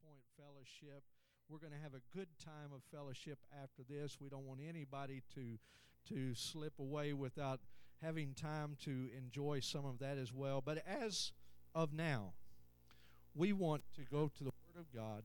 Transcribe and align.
Point 0.00 0.22
Fellowship. 0.36 1.02
We're 1.48 1.58
going 1.58 1.72
to 1.72 1.82
have 1.82 1.94
a 1.94 2.16
good 2.16 2.28
time 2.42 2.72
of 2.74 2.82
fellowship 2.90 3.38
after 3.62 3.82
this. 3.88 4.18
We 4.20 4.28
don't 4.28 4.46
want 4.46 4.60
anybody 4.66 5.22
to 5.34 5.58
to 6.08 6.34
slip 6.34 6.78
away 6.78 7.12
without 7.12 7.60
having 8.02 8.34
time 8.34 8.76
to 8.84 9.08
enjoy 9.16 9.60
some 9.60 9.84
of 9.84 9.98
that 10.00 10.18
as 10.18 10.32
well. 10.32 10.60
But 10.60 10.82
as 10.86 11.32
of 11.74 11.92
now, 11.92 12.32
we 13.34 13.52
want 13.52 13.82
to 13.94 14.02
go 14.02 14.30
to 14.36 14.44
the 14.44 14.50
Word 14.50 14.80
of 14.80 14.92
God 14.92 15.22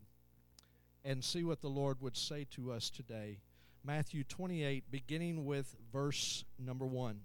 and 1.04 1.23
see 1.23 1.43
what 1.43 1.61
the 1.61 1.70
Lord 1.70 2.02
would 2.02 2.15
say 2.15 2.45
to 2.52 2.71
us 2.71 2.89
today. 2.89 3.39
Matthew 3.84 4.23
28, 4.23 4.84
beginning 4.91 5.45
with 5.45 5.75
verse 5.91 6.43
number 6.59 6.86
1. 6.86 7.21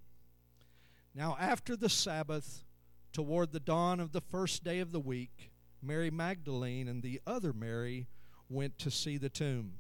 Now, 1.15 1.37
after 1.39 1.77
the 1.77 1.89
Sabbath, 1.89 2.65
toward 3.13 3.53
the 3.53 3.61
dawn 3.61 4.01
of 4.01 4.13
the 4.13 4.21
first 4.21 4.65
day 4.65 4.79
of 4.79 4.93
the 4.93 5.01
week, 5.01 5.52
Mary 5.83 6.11
Magdalene 6.11 6.89
and 6.89 7.03
the 7.03 7.21
other 7.27 7.53
Mary 7.53 8.07
went 8.49 8.79
to 8.79 8.91
see 8.91 9.17
the 9.17 9.29
tomb. 9.29 9.75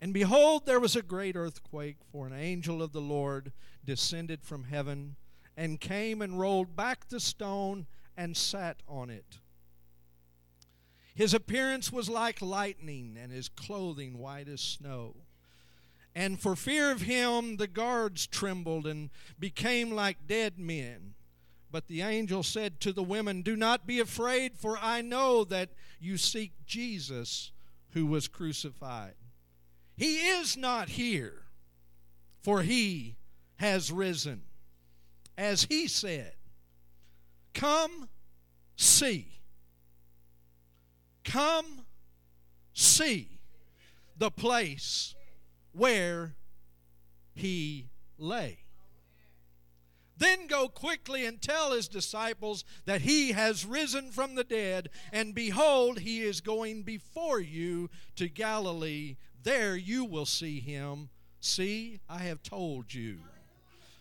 And 0.00 0.14
behold, 0.14 0.64
there 0.64 0.80
was 0.80 0.96
a 0.96 1.02
great 1.02 1.36
earthquake, 1.36 1.96
for 2.10 2.26
an 2.26 2.32
angel 2.32 2.82
of 2.82 2.92
the 2.92 3.00
Lord 3.00 3.52
descended 3.84 4.44
from 4.44 4.64
heaven 4.64 5.16
and 5.56 5.80
came 5.80 6.22
and 6.22 6.38
rolled 6.38 6.76
back 6.76 7.08
the 7.08 7.18
stone 7.18 7.86
and 8.16 8.36
sat 8.36 8.82
on 8.86 9.10
it. 9.10 9.40
His 11.14 11.34
appearance 11.34 11.92
was 11.92 12.08
like 12.08 12.40
lightning, 12.40 13.16
and 13.20 13.32
his 13.32 13.48
clothing 13.48 14.18
white 14.18 14.48
as 14.48 14.60
snow. 14.60 15.16
And 16.14 16.40
for 16.40 16.54
fear 16.54 16.92
of 16.92 17.02
him, 17.02 17.56
the 17.56 17.66
guards 17.66 18.28
trembled 18.28 18.86
and 18.86 19.10
became 19.36 19.90
like 19.90 20.28
dead 20.28 20.60
men. 20.60 21.14
But 21.70 21.86
the 21.86 22.02
angel 22.02 22.42
said 22.42 22.80
to 22.80 22.92
the 22.92 23.02
women, 23.02 23.42
Do 23.42 23.56
not 23.56 23.86
be 23.86 24.00
afraid, 24.00 24.56
for 24.56 24.78
I 24.78 25.02
know 25.02 25.44
that 25.44 25.70
you 26.00 26.16
seek 26.16 26.52
Jesus 26.66 27.52
who 27.90 28.06
was 28.06 28.28
crucified. 28.28 29.14
He 29.96 30.28
is 30.28 30.56
not 30.56 30.88
here, 30.88 31.42
for 32.42 32.62
he 32.62 33.16
has 33.56 33.92
risen. 33.92 34.42
As 35.36 35.64
he 35.64 35.88
said, 35.88 36.32
Come 37.54 38.08
see. 38.76 39.40
Come 41.24 41.84
see 42.72 43.40
the 44.16 44.30
place 44.30 45.14
where 45.72 46.34
he 47.34 47.88
lay. 48.16 48.60
Then 50.18 50.48
go 50.48 50.68
quickly 50.68 51.24
and 51.24 51.40
tell 51.40 51.72
his 51.72 51.88
disciples 51.88 52.64
that 52.84 53.02
he 53.02 53.32
has 53.32 53.64
risen 53.64 54.10
from 54.10 54.34
the 54.34 54.44
dead, 54.44 54.90
and 55.12 55.34
behold, 55.34 56.00
he 56.00 56.22
is 56.22 56.40
going 56.40 56.82
before 56.82 57.40
you 57.40 57.88
to 58.16 58.28
Galilee. 58.28 59.16
There 59.42 59.76
you 59.76 60.04
will 60.04 60.26
see 60.26 60.60
him. 60.60 61.08
See, 61.40 62.00
I 62.08 62.18
have 62.18 62.42
told 62.42 62.92
you. 62.92 63.18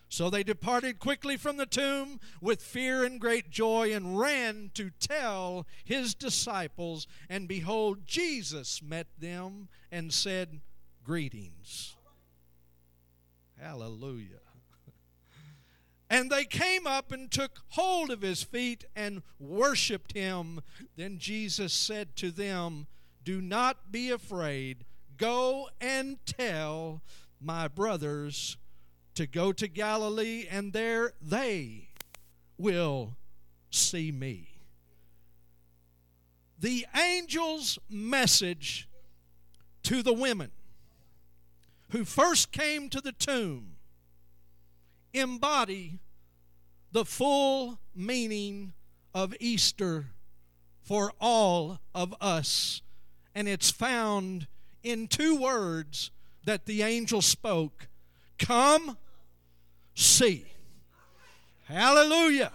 So 0.10 0.30
they 0.30 0.44
departed 0.44 1.00
quickly 1.00 1.38
from 1.38 1.58
the 1.58 1.66
tomb 1.66 2.20
with 2.42 2.62
fear 2.62 3.04
and 3.04 3.20
great 3.20 3.50
joy 3.50 3.94
and 3.94 4.18
ran 4.18 4.72
to 4.74 4.90
tell 5.00 5.68
his 5.84 6.16
disciples. 6.16 7.08
And 7.30 7.48
behold, 7.48 8.06
Jesus 8.06 8.82
met 8.82 9.08
them 9.20 9.68
and 9.92 10.14
said, 10.14 10.62
Greetings. 11.04 11.96
Hallelujah. 13.60 14.47
And 16.10 16.30
they 16.30 16.46
came 16.46 16.88
up 16.88 17.12
and 17.12 17.30
took 17.30 17.60
hold 17.70 18.12
of 18.12 18.22
his 18.22 18.42
feet 18.42 18.86
and 18.96 19.24
worshiped 19.40 20.14
him. 20.14 20.62
Then 20.96 21.18
Jesus 21.18 21.74
said 21.74 22.16
to 22.18 22.32
them, 22.32 22.88
Do 23.24 23.42
not 23.42 23.92
be 23.92 24.10
afraid. 24.10 24.86
Go 25.18 25.70
and 25.82 26.18
tell 26.26 27.02
my 27.42 27.68
brothers 27.68 28.58
to 29.16 29.28
go 29.28 29.52
to 29.52 29.68
Galilee, 29.68 30.46
and 30.50 30.74
there 30.74 31.12
they 31.22 31.90
will 32.58 33.18
see 33.70 34.12
me. 34.12 34.50
The 36.60 36.86
angel's 36.94 37.78
message 37.90 38.88
to 39.84 40.02
the 40.02 40.14
women 40.14 40.52
who 41.92 42.04
first 42.06 42.52
came 42.52 42.90
to 42.90 43.02
the 43.02 43.12
tomb 43.12 43.78
embody 45.14 46.00
the 46.92 47.06
full 47.06 47.80
meaning 47.96 48.74
of 49.14 49.34
Easter 49.40 50.08
for 50.82 51.12
all 51.20 51.80
of 51.94 52.16
us. 52.22 52.82
And 53.36 53.48
it's 53.48 53.70
found 53.70 54.48
in 54.84 55.08
two 55.08 55.36
words 55.36 56.12
that 56.46 56.66
the 56.66 56.82
angel 56.82 57.22
spoke 57.22 57.88
Come, 58.40 58.98
see. 59.96 60.46
Hallelujah. 61.66 62.52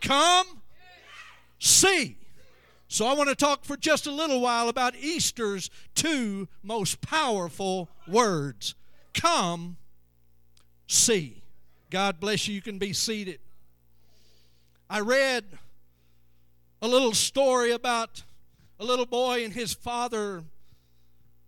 Come, 0.00 0.62
see. 1.58 2.16
So 2.88 3.06
I 3.06 3.14
want 3.14 3.28
to 3.28 3.34
talk 3.34 3.64
for 3.64 3.76
just 3.76 4.06
a 4.06 4.10
little 4.10 4.40
while 4.40 4.68
about 4.68 4.96
Easter's 4.96 5.70
two 5.94 6.48
most 6.62 7.00
powerful 7.00 7.88
words 8.08 8.74
Come, 9.14 9.76
see. 10.86 11.42
God 11.90 12.18
bless 12.20 12.48
you. 12.48 12.54
You 12.54 12.62
can 12.62 12.78
be 12.78 12.92
seated. 12.92 13.38
I 14.92 15.00
read 15.00 15.46
a 16.82 16.86
little 16.86 17.14
story 17.14 17.72
about 17.72 18.24
a 18.78 18.84
little 18.84 19.06
boy 19.06 19.42
and 19.42 19.54
his 19.54 19.72
father 19.72 20.44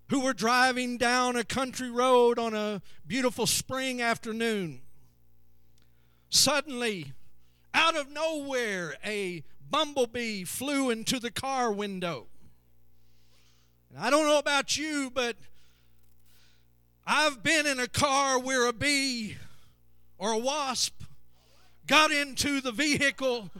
who 0.08 0.20
were 0.20 0.32
driving 0.32 0.96
down 0.96 1.36
a 1.36 1.44
country 1.44 1.90
road 1.90 2.38
on 2.38 2.54
a 2.54 2.80
beautiful 3.06 3.46
spring 3.46 4.00
afternoon. 4.00 4.80
Suddenly, 6.30 7.12
out 7.74 7.94
of 7.94 8.10
nowhere, 8.10 8.94
a 9.04 9.44
bumblebee 9.70 10.44
flew 10.44 10.88
into 10.88 11.20
the 11.20 11.30
car 11.30 11.70
window. 11.70 12.28
And 13.90 14.02
I 14.02 14.08
don't 14.08 14.26
know 14.26 14.38
about 14.38 14.78
you, 14.78 15.10
but 15.14 15.36
I've 17.06 17.42
been 17.42 17.66
in 17.66 17.78
a 17.78 17.88
car 17.88 18.40
where 18.40 18.66
a 18.66 18.72
bee 18.72 19.36
or 20.16 20.32
a 20.32 20.38
wasp 20.38 21.02
got 21.86 22.10
into 22.10 22.60
the 22.60 22.72
vehicle, 22.72 23.50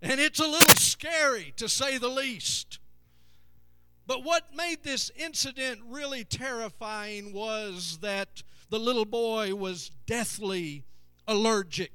and 0.00 0.20
it's 0.20 0.40
a 0.40 0.46
little 0.46 0.76
scary 0.76 1.52
to 1.56 1.68
say 1.68 1.98
the 1.98 2.08
least. 2.08 2.78
But 4.06 4.24
what 4.24 4.54
made 4.54 4.82
this 4.82 5.10
incident 5.16 5.80
really 5.86 6.24
terrifying 6.24 7.32
was 7.32 7.98
that 8.00 8.42
the 8.70 8.78
little 8.78 9.04
boy 9.04 9.54
was 9.54 9.90
deathly 10.06 10.84
allergic 11.26 11.92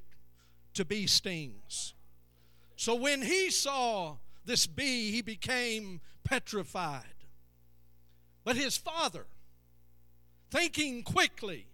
to 0.76 0.86
bee 0.86 1.08
stings. 1.08 1.94
So 2.76 2.96
when 2.96 3.22
he 3.22 3.50
saw 3.50 4.18
this 4.46 4.68
bee, 4.68 5.12
he 5.12 5.22
became 5.22 6.02
petrified. 6.24 7.04
But 8.44 8.58
his 8.58 8.78
father, 8.78 9.26
thinking 10.52 11.04
quickly, 11.04 11.68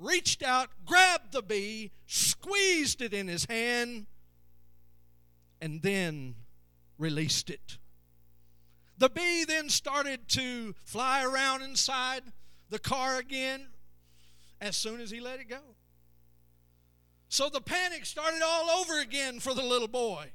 reached 0.00 0.42
out, 0.42 0.70
grabbed 0.84 1.32
the 1.32 1.42
bee, 1.42 1.92
squeezed 2.06 3.02
it 3.02 3.12
in 3.12 3.28
his 3.28 3.44
hand, 3.44 4.06
and 5.60 5.82
then 5.82 6.34
released 6.98 7.50
it. 7.50 7.78
The 8.98 9.10
bee 9.10 9.44
then 9.44 9.68
started 9.68 10.28
to 10.30 10.74
fly 10.84 11.22
around 11.22 11.62
inside 11.62 12.22
the 12.68 12.78
car 12.78 13.18
again 13.18 13.68
as 14.60 14.76
soon 14.76 15.00
as 15.00 15.10
he 15.10 15.20
let 15.20 15.40
it 15.40 15.48
go. 15.48 15.76
So 17.28 17.48
the 17.48 17.60
panic 17.60 18.06
started 18.06 18.42
all 18.44 18.68
over 18.70 19.00
again 19.00 19.38
for 19.38 19.54
the 19.54 19.62
little 19.62 19.88
boy. 19.88 20.32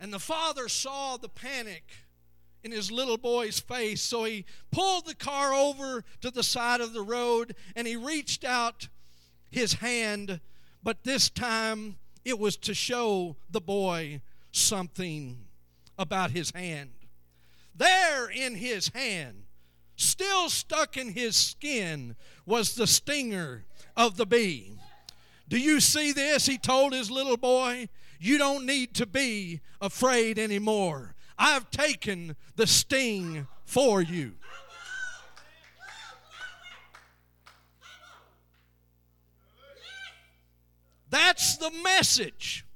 And 0.00 0.12
the 0.12 0.18
father 0.18 0.68
saw 0.68 1.16
the 1.16 1.28
panic 1.28 1.84
in 2.62 2.72
his 2.72 2.90
little 2.90 3.18
boy's 3.18 3.60
face. 3.60 4.00
So 4.02 4.24
he 4.24 4.44
pulled 4.70 5.06
the 5.06 5.14
car 5.14 5.52
over 5.52 6.04
to 6.20 6.30
the 6.30 6.42
side 6.42 6.80
of 6.80 6.92
the 6.92 7.02
road 7.02 7.54
and 7.76 7.86
he 7.86 7.96
reached 7.96 8.44
out 8.44 8.88
his 9.50 9.74
hand, 9.74 10.40
but 10.82 11.04
this 11.04 11.30
time 11.30 11.96
it 12.24 12.38
was 12.38 12.56
to 12.56 12.74
show 12.74 13.36
the 13.50 13.60
boy 13.60 14.20
something 14.52 15.46
about 15.98 16.30
his 16.30 16.50
hand. 16.50 16.90
There 17.74 18.28
in 18.28 18.56
his 18.56 18.88
hand, 18.88 19.44
still 19.96 20.48
stuck 20.48 20.96
in 20.96 21.12
his 21.12 21.36
skin, 21.36 22.16
was 22.44 22.74
the 22.74 22.86
stinger 22.86 23.64
of 23.96 24.16
the 24.16 24.26
bee. 24.26 24.78
Do 25.48 25.58
you 25.58 25.80
see 25.80 26.12
this? 26.12 26.46
He 26.46 26.58
told 26.58 26.92
his 26.92 27.10
little 27.10 27.36
boy, 27.36 27.88
You 28.20 28.36
don't 28.36 28.66
need 28.66 28.94
to 28.96 29.06
be 29.06 29.60
afraid 29.80 30.38
anymore. 30.38 31.14
I've 31.38 31.70
taken 31.70 32.36
the 32.56 32.66
sting 32.66 33.46
for 33.64 34.02
you. 34.02 34.34
That's 41.10 41.56
the 41.56 41.70
message 41.82 42.66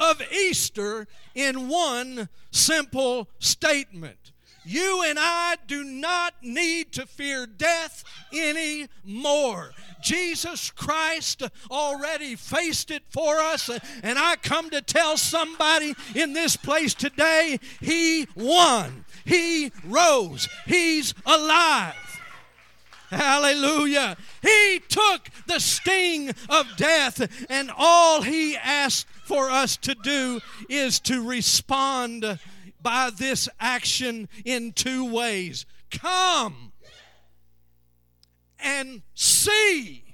of 0.00 0.22
Easter 0.32 1.06
in 1.34 1.68
one 1.68 2.28
simple 2.50 3.28
statement. 3.38 4.29
You 4.64 5.02
and 5.06 5.18
I 5.20 5.56
do 5.66 5.82
not 5.84 6.34
need 6.42 6.92
to 6.92 7.06
fear 7.06 7.46
death 7.46 8.04
anymore. 8.32 9.72
Jesus 10.02 10.70
Christ 10.70 11.42
already 11.70 12.36
faced 12.36 12.90
it 12.90 13.02
for 13.10 13.36
us, 13.36 13.70
and 14.02 14.18
I 14.18 14.36
come 14.36 14.70
to 14.70 14.82
tell 14.82 15.16
somebody 15.16 15.94
in 16.14 16.32
this 16.32 16.56
place 16.56 16.94
today 16.94 17.58
He 17.80 18.26
won, 18.34 19.04
He 19.24 19.72
rose, 19.84 20.48
He's 20.66 21.14
alive. 21.24 21.94
Hallelujah. 23.10 24.16
He 24.40 24.80
took 24.88 25.28
the 25.46 25.58
sting 25.58 26.30
of 26.48 26.76
death, 26.76 27.46
and 27.50 27.70
all 27.76 28.22
He 28.22 28.56
asked 28.56 29.08
for 29.24 29.50
us 29.50 29.76
to 29.78 29.94
do 29.94 30.40
is 30.68 31.00
to 31.00 31.26
respond 31.26 32.38
by 32.82 33.10
this 33.10 33.48
action 33.58 34.28
in 34.44 34.72
two 34.72 35.10
ways 35.12 35.66
come 35.90 36.72
and 38.58 39.02
see. 39.14 40.04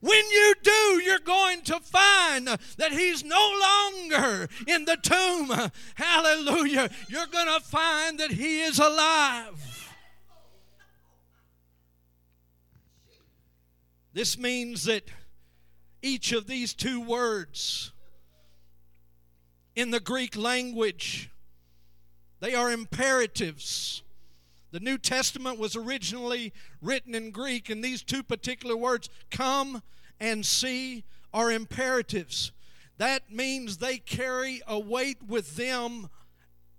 When 0.00 0.24
you 0.30 0.54
do, 0.62 1.02
you're 1.04 1.18
going 1.18 1.62
to 1.62 1.80
find 1.80 2.46
that 2.46 2.92
he's 2.92 3.24
no 3.24 3.52
longer 3.60 4.48
in 4.68 4.84
the 4.84 4.96
tomb. 4.96 5.70
Hallelujah. 5.96 6.88
You're 7.08 7.26
going 7.26 7.46
to 7.46 7.60
find 7.60 8.18
that 8.20 8.30
he 8.30 8.60
is 8.60 8.78
alive. 8.78 9.64
This 14.12 14.38
means 14.38 14.84
that 14.84 15.04
each 16.00 16.32
of 16.32 16.46
these 16.46 16.74
two 16.74 17.00
words 17.00 17.92
in 19.78 19.92
the 19.92 20.00
Greek 20.00 20.36
language. 20.36 21.30
They 22.40 22.52
are 22.52 22.68
imperatives. 22.68 24.02
The 24.72 24.80
New 24.80 24.98
Testament 24.98 25.56
was 25.56 25.76
originally 25.76 26.52
written 26.82 27.14
in 27.14 27.30
Greek, 27.30 27.70
and 27.70 27.82
these 27.82 28.02
two 28.02 28.24
particular 28.24 28.76
words, 28.76 29.08
come 29.30 29.80
and 30.18 30.44
see, 30.44 31.04
are 31.32 31.52
imperatives. 31.52 32.50
That 32.96 33.30
means 33.30 33.76
they 33.76 33.98
carry 33.98 34.60
a 34.66 34.80
weight 34.80 35.22
with 35.28 35.54
them 35.54 36.10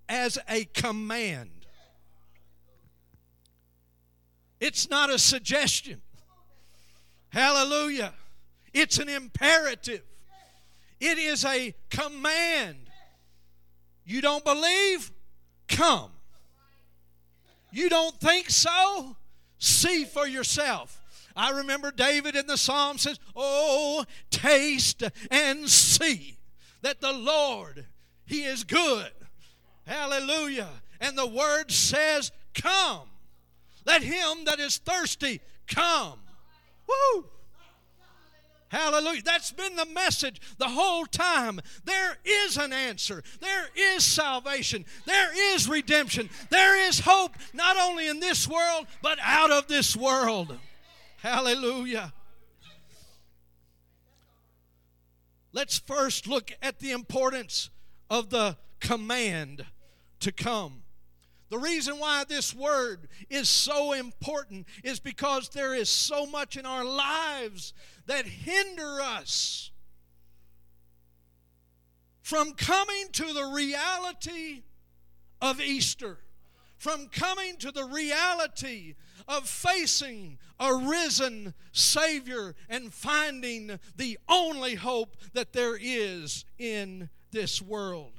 as 0.09 0.37
a 0.49 0.65
command. 0.65 1.51
It's 4.59 4.89
not 4.89 5.09
a 5.09 5.17
suggestion. 5.17 6.01
Hallelujah. 7.29 8.11
It's 8.73 8.97
an 8.97 9.07
imperative. 9.07 10.03
It 10.99 11.17
is 11.17 11.45
a 11.45 11.73
command. 11.89 12.88
You 14.09 14.21
don't 14.21 14.43
believe? 14.43 15.11
Come. 15.67 16.09
You 17.71 17.89
don't 17.89 18.19
think 18.19 18.49
so? 18.49 19.15
See 19.59 20.03
for 20.03 20.25
yourself. 20.27 20.99
I 21.35 21.51
remember 21.51 21.91
David 21.91 22.35
in 22.35 22.47
the 22.47 22.57
psalm 22.57 22.97
says, 22.97 23.19
Oh, 23.35 24.03
taste 24.31 25.03
and 25.29 25.69
see 25.69 26.39
that 26.81 27.01
the 27.01 27.13
Lord, 27.13 27.85
He 28.25 28.45
is 28.45 28.63
good. 28.63 29.11
Hallelujah. 29.85 30.69
And 30.99 31.15
the 31.15 31.27
word 31.27 31.69
says, 31.69 32.31
Come. 32.55 33.09
Let 33.85 34.01
him 34.01 34.45
that 34.45 34.59
is 34.59 34.77
thirsty 34.77 35.39
come. 35.67 36.19
Woo! 36.87 37.25
Hallelujah. 38.69 39.23
That's 39.23 39.51
been 39.51 39.75
the 39.75 39.85
message 39.85 40.39
the 40.57 40.69
whole 40.69 41.05
time. 41.05 41.59
There 41.85 42.17
is 42.23 42.55
an 42.57 42.71
answer. 42.71 43.23
There 43.41 43.67
is 43.75 44.03
salvation. 44.03 44.85
There 45.05 45.55
is 45.55 45.67
redemption. 45.67 46.29
There 46.49 46.87
is 46.87 46.99
hope, 46.99 47.31
not 47.53 47.77
only 47.77 48.07
in 48.07 48.19
this 48.19 48.47
world, 48.47 48.85
but 49.01 49.17
out 49.23 49.51
of 49.51 49.67
this 49.67 49.95
world. 49.95 50.57
Hallelujah. 51.17 52.13
Let's 55.51 55.79
first 55.79 56.27
look 56.27 56.51
at 56.61 56.79
the 56.79 56.91
importance 56.91 57.71
of 58.09 58.29
the 58.29 58.57
command 58.79 59.65
to 60.19 60.31
come. 60.31 60.83
The 61.49 61.57
reason 61.57 61.97
why 61.97 62.25
this 62.25 62.53
word 62.53 63.07
is 63.29 63.49
so 63.49 63.93
important 63.93 64.67
is 64.83 64.99
because 64.99 65.49
there 65.49 65.73
is 65.73 65.89
so 65.89 66.27
much 66.27 66.55
in 66.57 66.65
our 66.67 66.85
lives 66.85 67.73
that 68.09 68.25
hinder 68.25 68.99
us 69.01 69.69
from 72.23 72.53
coming 72.53 73.05
to 73.11 73.33
the 73.33 73.45
reality 73.45 74.63
of 75.39 75.61
Easter, 75.61 76.17
from 76.79 77.05
coming 77.09 77.55
to 77.57 77.71
the 77.71 77.83
reality 77.83 78.95
of 79.27 79.47
facing 79.47 80.39
a 80.59 80.73
risen 80.73 81.53
Savior 81.71 82.55
and 82.67 82.91
finding 82.91 83.79
the 83.95 84.17
only 84.27 84.73
hope 84.73 85.15
that 85.33 85.53
there 85.53 85.77
is 85.79 86.45
in 86.57 87.09
this 87.29 87.61
world. 87.61 88.13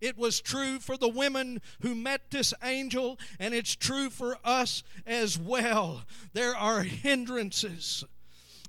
It 0.00 0.18
was 0.18 0.40
true 0.40 0.80
for 0.80 0.96
the 0.96 1.08
women 1.08 1.60
who 1.82 1.94
met 1.94 2.32
this 2.32 2.52
angel, 2.64 3.20
and 3.38 3.54
it's 3.54 3.76
true 3.76 4.10
for 4.10 4.36
us 4.44 4.82
as 5.06 5.38
well. 5.38 6.02
There 6.32 6.56
are 6.56 6.82
hindrances 6.82 8.04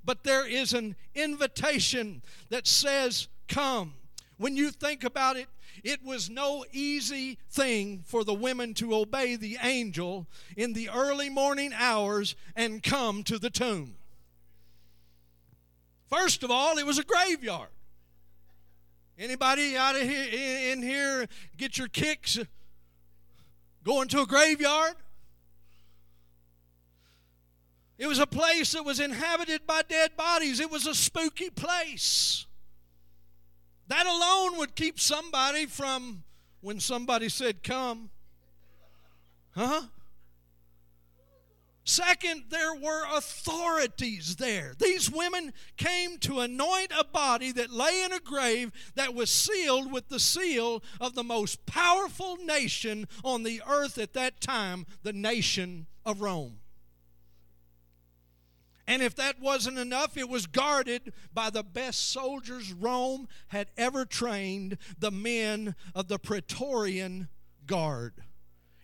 but 0.04 0.24
there 0.24 0.46
is 0.46 0.72
an 0.72 0.96
invitation 1.14 2.22
that 2.48 2.66
says, 2.66 3.28
Come. 3.48 3.94
When 4.38 4.56
you 4.56 4.70
think 4.70 5.04
about 5.04 5.36
it, 5.36 5.48
it 5.84 6.02
was 6.02 6.30
no 6.30 6.64
easy 6.72 7.38
thing 7.50 8.02
for 8.06 8.24
the 8.24 8.34
women 8.34 8.74
to 8.74 8.94
obey 8.94 9.36
the 9.36 9.58
angel 9.62 10.26
in 10.56 10.72
the 10.72 10.88
early 10.88 11.28
morning 11.28 11.72
hours 11.74 12.36
and 12.56 12.82
come 12.82 13.22
to 13.24 13.38
the 13.38 13.50
tomb. 13.50 13.96
First 16.08 16.42
of 16.42 16.50
all, 16.50 16.78
it 16.78 16.86
was 16.86 16.98
a 16.98 17.04
graveyard. 17.04 17.68
Anybody 19.18 19.76
out 19.76 19.96
of 19.96 20.02
here 20.02 20.72
in 20.72 20.82
here 20.82 21.26
get 21.56 21.76
your 21.76 21.88
kicks 21.88 22.38
going 23.84 24.08
to 24.08 24.22
a 24.22 24.26
graveyard? 24.26 24.94
It 28.00 28.08
was 28.08 28.18
a 28.18 28.26
place 28.26 28.72
that 28.72 28.82
was 28.82 28.98
inhabited 28.98 29.66
by 29.66 29.82
dead 29.82 30.16
bodies. 30.16 30.58
It 30.58 30.70
was 30.70 30.86
a 30.86 30.94
spooky 30.94 31.50
place. 31.50 32.46
That 33.88 34.06
alone 34.06 34.56
would 34.56 34.74
keep 34.74 34.98
somebody 34.98 35.66
from 35.66 36.24
when 36.62 36.80
somebody 36.80 37.28
said, 37.28 37.62
Come. 37.62 38.08
Huh? 39.54 39.82
Second, 41.84 42.44
there 42.48 42.74
were 42.74 43.04
authorities 43.14 44.36
there. 44.36 44.72
These 44.78 45.10
women 45.10 45.52
came 45.76 46.16
to 46.20 46.40
anoint 46.40 46.92
a 46.98 47.04
body 47.04 47.52
that 47.52 47.70
lay 47.70 48.02
in 48.02 48.14
a 48.14 48.20
grave 48.20 48.72
that 48.94 49.12
was 49.12 49.28
sealed 49.28 49.92
with 49.92 50.08
the 50.08 50.20
seal 50.20 50.82
of 51.02 51.14
the 51.14 51.24
most 51.24 51.66
powerful 51.66 52.38
nation 52.38 53.06
on 53.22 53.42
the 53.42 53.60
earth 53.68 53.98
at 53.98 54.14
that 54.14 54.40
time, 54.40 54.86
the 55.02 55.12
nation 55.12 55.86
of 56.06 56.22
Rome. 56.22 56.59
And 58.90 59.04
if 59.04 59.14
that 59.14 59.38
wasn't 59.40 59.78
enough, 59.78 60.16
it 60.16 60.28
was 60.28 60.46
guarded 60.46 61.12
by 61.32 61.48
the 61.48 61.62
best 61.62 62.10
soldiers 62.10 62.72
Rome 62.72 63.28
had 63.46 63.68
ever 63.76 64.04
trained, 64.04 64.78
the 64.98 65.12
men 65.12 65.76
of 65.94 66.08
the 66.08 66.18
Praetorian 66.18 67.28
Guard. 67.68 68.14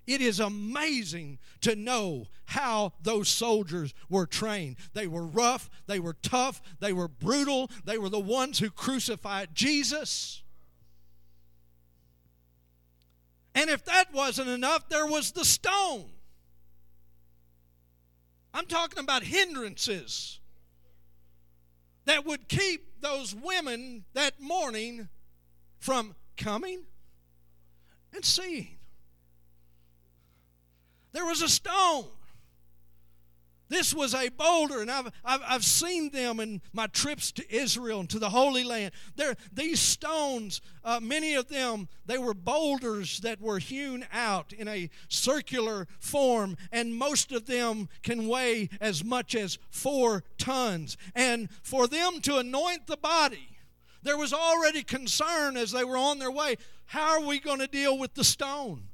It 0.07 0.21
is 0.21 0.39
amazing 0.39 1.41
to 1.63 1.75
know 1.75 2.27
how 2.45 2.93
those 3.03 3.29
soldiers 3.29 3.95
were 4.09 4.27
trained. 4.27 4.77
They 4.93 5.09
were 5.09 5.27
rough, 5.27 5.69
they 5.89 5.99
were 5.99 6.15
tough, 6.23 6.63
they 6.79 6.93
were 6.93 7.09
brutal, 7.09 7.69
they 7.85 7.99
were 7.99 8.09
the 8.09 8.21
ones 8.21 8.61
who 8.61 8.71
crucified 8.71 9.57
Jesus. 9.57 10.45
And 13.57 13.69
if 13.69 13.85
that 13.87 14.15
wasn't 14.15 14.51
enough, 14.51 14.89
there 14.89 15.07
was 15.07 15.33
the 15.33 15.45
stone. 15.45 16.11
I'm 18.57 18.65
talking 18.65 19.01
about 19.01 19.23
hindrances 19.23 20.41
that 22.07 22.25
would 22.25 22.49
keep 22.49 23.03
those 23.03 23.35
women 23.35 24.07
that 24.15 24.41
morning 24.41 25.11
from 25.79 26.15
coming 26.39 26.85
and 28.15 28.25
seeing. 28.25 28.79
There 31.13 31.27
was 31.27 31.43
a 31.43 31.51
stone 31.51 32.07
this 33.69 33.93
was 33.93 34.15
a 34.15 34.29
boulder, 34.29 34.81
and 34.81 34.91
I've, 34.91 35.11
I've, 35.25 35.41
I've, 35.47 35.65
seen 35.65 36.11
them 36.11 36.39
in 36.39 36.63
my 36.73 36.87
trips 36.87 37.33
to 37.33 37.55
Israel 37.55 38.01
and 38.01 38.11
to 38.11 38.19
the 38.19 38.31
Holy 38.31 38.63
Land. 38.63 38.93
There, 39.17 39.35
these 39.53 39.81
stones, 39.81 40.61
uh, 40.85 41.01
many 41.03 41.35
of 41.35 41.49
them, 41.49 41.89
they 42.07 42.19
were 42.19 42.35
boulders 42.35 43.19
that 43.21 43.41
were 43.41 43.59
hewn 43.59 44.07
out 44.13 44.53
in 44.53 44.69
a 44.69 44.89
circular 45.09 45.89
form, 45.99 46.57
and 46.71 46.95
most 46.95 47.33
of 47.33 47.47
them 47.47 47.89
can 48.03 48.29
weigh 48.29 48.69
as 48.81 49.05
much 49.05 49.35
as 49.35 49.59
four 49.69 50.23
tons. 50.39 50.97
And 51.15 51.49
for 51.63 51.89
them 51.89 52.21
to 52.23 52.39
anoint 52.39 52.87
the 52.87 52.97
body, 52.97 53.59
There 54.03 54.17
was 54.17 54.33
already 54.33 54.85
concern 54.85 55.57
as 55.57 55.73
they 55.73 55.83
were 55.83 55.97
on 55.97 56.21
their 56.21 56.31
way. 56.31 56.57
How 56.85 57.21
are 57.21 57.27
we 57.27 57.41
going 57.41 57.59
to 57.59 57.67
deal 57.67 57.99
with 57.99 58.15
the 58.15 58.23
stone? 58.23 58.85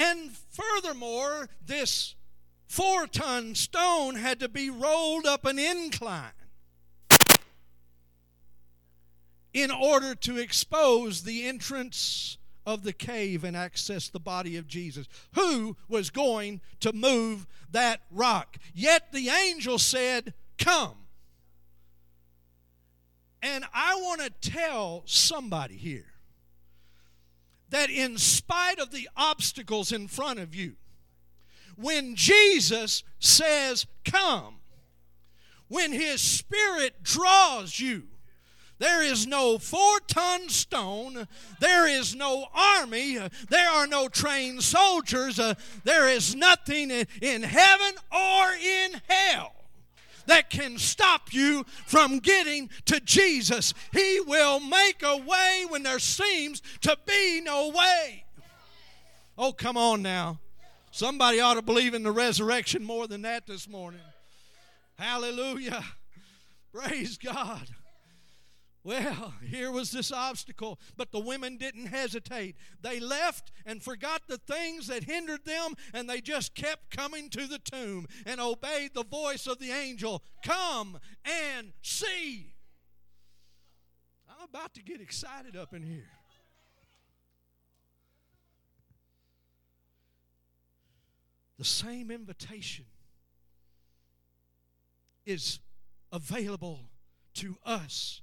And 0.00 0.32
furthermore, 0.32 1.50
this 1.64 2.14
four 2.66 3.06
ton 3.06 3.54
stone 3.54 4.14
had 4.14 4.40
to 4.40 4.48
be 4.48 4.70
rolled 4.70 5.26
up 5.26 5.44
an 5.44 5.58
incline 5.58 6.32
in 9.52 9.70
order 9.70 10.14
to 10.14 10.38
expose 10.38 11.22
the 11.22 11.46
entrance 11.46 12.38
of 12.64 12.82
the 12.82 12.94
cave 12.94 13.44
and 13.44 13.54
access 13.54 14.08
the 14.08 14.18
body 14.18 14.56
of 14.56 14.66
Jesus. 14.66 15.06
Who 15.34 15.76
was 15.86 16.08
going 16.08 16.62
to 16.80 16.94
move 16.94 17.46
that 17.70 18.00
rock? 18.10 18.56
Yet 18.72 19.12
the 19.12 19.28
angel 19.28 19.78
said, 19.78 20.32
Come. 20.56 20.94
And 23.42 23.66
I 23.74 23.96
want 23.96 24.22
to 24.22 24.50
tell 24.50 25.02
somebody 25.04 25.76
here 25.76 26.09
that 27.70 27.90
in 27.90 28.18
spite 28.18 28.78
of 28.78 28.90
the 28.90 29.08
obstacles 29.16 29.92
in 29.92 30.08
front 30.08 30.38
of 30.38 30.54
you, 30.54 30.74
when 31.76 32.14
Jesus 32.14 33.02
says, 33.18 33.86
Come, 34.04 34.56
when 35.68 35.92
His 35.92 36.20
Spirit 36.20 37.02
draws 37.02 37.78
you, 37.80 38.04
there 38.78 39.02
is 39.02 39.26
no 39.26 39.58
four 39.58 40.00
ton 40.06 40.48
stone. 40.48 41.28
There 41.60 41.86
is 41.86 42.14
no 42.14 42.46
army. 42.54 43.18
There 43.50 43.70
are 43.70 43.86
no 43.86 44.08
trained 44.08 44.62
soldiers. 44.62 45.38
Uh, 45.38 45.54
there 45.84 46.08
is 46.08 46.34
nothing 46.34 46.90
in 46.90 47.42
heaven 47.42 47.92
or 48.10 48.52
in 48.54 48.92
hell 49.06 49.59
that 50.30 50.50
can 50.50 50.78
stop 50.78 51.32
you 51.32 51.64
from 51.86 52.18
getting 52.18 52.70
to 52.86 53.00
Jesus. 53.00 53.74
He 53.92 54.20
will 54.26 54.60
make 54.60 55.02
a 55.02 55.16
way 55.16 55.66
when 55.68 55.82
there 55.82 55.98
seems 55.98 56.62
to 56.82 56.96
be 57.06 57.40
no 57.40 57.68
way. 57.68 58.24
Oh, 59.36 59.52
come 59.52 59.76
on 59.76 60.02
now. 60.02 60.38
Somebody 60.90 61.40
ought 61.40 61.54
to 61.54 61.62
believe 61.62 61.94
in 61.94 62.02
the 62.02 62.12
resurrection 62.12 62.84
more 62.84 63.06
than 63.06 63.22
that 63.22 63.46
this 63.46 63.68
morning. 63.68 64.00
Hallelujah. 64.98 65.84
Praise 66.72 67.16
God. 67.16 67.68
Well, 68.82 69.34
here 69.44 69.70
was 69.70 69.90
this 69.90 70.10
obstacle, 70.10 70.80
but 70.96 71.12
the 71.12 71.20
women 71.20 71.58
didn't 71.58 71.86
hesitate. 71.86 72.56
They 72.80 72.98
left 72.98 73.52
and 73.66 73.82
forgot 73.82 74.22
the 74.26 74.38
things 74.38 74.86
that 74.86 75.04
hindered 75.04 75.44
them, 75.44 75.74
and 75.92 76.08
they 76.08 76.22
just 76.22 76.54
kept 76.54 76.90
coming 76.90 77.28
to 77.30 77.46
the 77.46 77.58
tomb 77.58 78.06
and 78.24 78.40
obeyed 78.40 78.94
the 78.94 79.04
voice 79.04 79.46
of 79.46 79.58
the 79.58 79.70
angel 79.70 80.22
Come 80.42 80.98
and 81.24 81.72
see. 81.82 82.54
I'm 84.30 84.48
about 84.48 84.72
to 84.74 84.82
get 84.82 85.02
excited 85.02 85.56
up 85.56 85.74
in 85.74 85.82
here. 85.82 86.08
The 91.58 91.64
same 91.66 92.10
invitation 92.10 92.86
is 95.26 95.58
available 96.10 96.88
to 97.34 97.58
us 97.66 98.22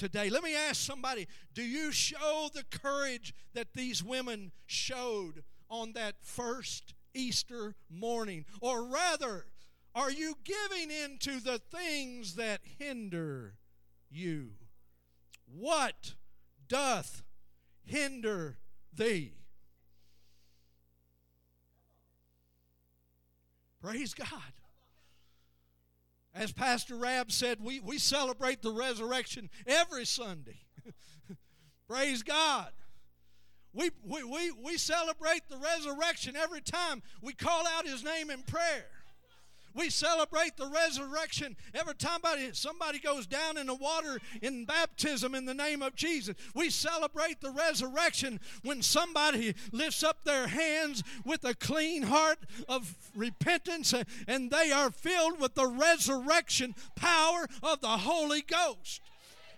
today. 0.00 0.30
Let 0.30 0.42
me 0.42 0.56
ask 0.56 0.80
somebody 0.80 1.28
do 1.52 1.62
you 1.62 1.92
show 1.92 2.48
the 2.54 2.64
courage 2.70 3.34
that 3.52 3.74
these 3.74 4.02
women 4.02 4.50
showed 4.66 5.44
on 5.68 5.92
that 5.92 6.14
first 6.22 6.94
Easter 7.12 7.74
morning? 7.90 8.46
Or 8.62 8.84
rather, 8.86 9.44
are 9.94 10.10
you 10.10 10.36
giving 10.42 10.90
in 10.90 11.18
to 11.18 11.38
the 11.38 11.58
things 11.58 12.36
that 12.36 12.60
hinder 12.78 13.56
you? 14.10 14.52
What 15.44 16.14
doth 16.66 17.22
hinder 17.84 18.56
thee? 18.94 19.34
Praise 23.82 24.14
God. 24.14 24.59
As 26.34 26.52
Pastor 26.52 26.96
Rab 26.96 27.32
said, 27.32 27.58
we, 27.60 27.80
we 27.80 27.98
celebrate 27.98 28.62
the 28.62 28.72
resurrection 28.72 29.50
every 29.66 30.04
Sunday. 30.04 30.60
Praise 31.88 32.22
God. 32.22 32.70
We, 33.72 33.90
we, 34.04 34.24
we, 34.24 34.52
we 34.52 34.76
celebrate 34.76 35.42
the 35.48 35.58
resurrection 35.58 36.36
every 36.36 36.60
time 36.60 37.02
we 37.20 37.32
call 37.32 37.66
out 37.66 37.86
his 37.86 38.04
name 38.04 38.30
in 38.30 38.42
prayer. 38.42 38.86
We 39.74 39.90
celebrate 39.90 40.56
the 40.56 40.66
resurrection 40.66 41.56
every 41.74 41.94
time 41.94 42.20
somebody 42.52 42.98
goes 42.98 43.26
down 43.26 43.56
in 43.56 43.66
the 43.66 43.74
water 43.74 44.18
in 44.42 44.64
baptism 44.64 45.34
in 45.34 45.44
the 45.44 45.54
name 45.54 45.82
of 45.82 45.94
Jesus. 45.94 46.34
We 46.54 46.70
celebrate 46.70 47.40
the 47.40 47.50
resurrection 47.50 48.40
when 48.62 48.82
somebody 48.82 49.54
lifts 49.72 50.02
up 50.02 50.24
their 50.24 50.46
hands 50.46 51.02
with 51.24 51.44
a 51.44 51.54
clean 51.54 52.02
heart 52.02 52.38
of 52.68 52.96
repentance 53.14 53.94
and 54.26 54.50
they 54.50 54.72
are 54.72 54.90
filled 54.90 55.40
with 55.40 55.54
the 55.54 55.66
resurrection 55.66 56.74
power 56.96 57.46
of 57.62 57.80
the 57.80 57.88
Holy 57.88 58.42
Ghost. 58.42 59.00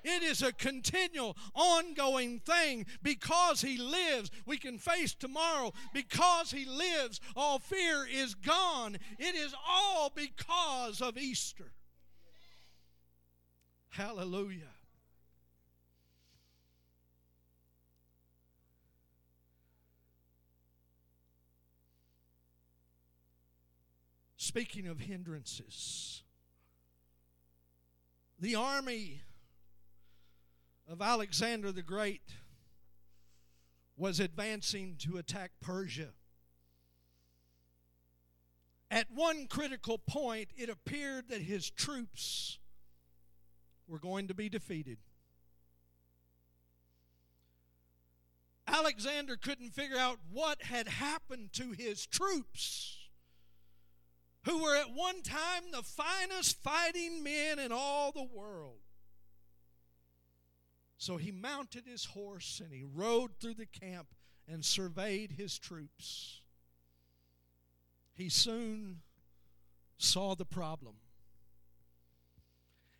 It 0.04 0.22
is 0.22 0.42
a 0.42 0.52
continual, 0.52 1.36
ongoing 1.54 2.40
thing. 2.40 2.86
Because 3.02 3.60
He 3.60 3.78
lives, 3.78 4.30
we 4.46 4.56
can 4.56 4.78
face 4.78 5.14
tomorrow. 5.14 5.72
Because 5.92 6.50
He 6.50 6.64
lives, 6.64 7.20
all 7.36 7.58
fear 7.58 8.06
is 8.06 8.34
gone. 8.34 8.96
It 9.18 9.34
is 9.34 9.54
all 9.68 10.10
because 10.14 11.00
of 11.00 11.16
Easter. 11.16 11.72
Hallelujah. 13.90 14.72
Speaking 24.36 24.88
of 24.88 24.98
hindrances, 24.98 26.24
the 28.40 28.56
army 28.56 29.22
of 30.88 31.00
Alexander 31.00 31.72
the 31.72 31.82
Great 31.82 32.22
was 33.96 34.20
advancing 34.20 34.96
to 34.98 35.16
attack 35.16 35.52
Persia. 35.60 36.08
At 38.90 39.06
one 39.10 39.46
critical 39.46 39.96
point, 39.96 40.50
it 40.54 40.68
appeared 40.68 41.28
that 41.28 41.40
his 41.40 41.70
troops 41.70 42.58
were 43.88 43.98
going 43.98 44.28
to 44.28 44.34
be 44.34 44.48
defeated. 44.50 44.98
Alexander 48.66 49.36
couldn't 49.36 49.70
figure 49.70 49.96
out 49.96 50.18
what 50.30 50.62
had 50.64 50.88
happened 50.88 51.52
to 51.54 51.72
his 51.72 52.06
troops, 52.06 52.98
who 54.44 54.62
were 54.62 54.76
at 54.76 54.92
one 54.92 55.22
time 55.22 55.70
the 55.70 55.82
finest 55.82 56.62
fighting 56.62 57.22
men 57.22 57.58
in 57.58 57.72
all 57.72 58.12
the 58.12 58.22
world. 58.22 58.81
So 61.02 61.16
he 61.16 61.32
mounted 61.32 61.84
his 61.84 62.04
horse 62.04 62.62
and 62.64 62.72
he 62.72 62.84
rode 62.84 63.32
through 63.40 63.54
the 63.54 63.66
camp 63.66 64.14
and 64.46 64.64
surveyed 64.64 65.32
his 65.32 65.58
troops. 65.58 66.42
He 68.14 68.28
soon 68.28 69.00
saw 69.98 70.36
the 70.36 70.44
problem. 70.44 70.94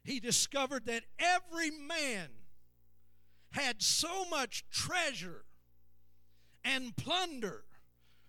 He 0.03 0.19
discovered 0.19 0.85
that 0.87 1.05
every 1.21 1.71
man 1.71 2.31
had 3.53 3.81
so 3.83 4.25
much 4.29 4.65
treasure 4.69 5.45
and 6.65 6.97
plunder 6.97 7.63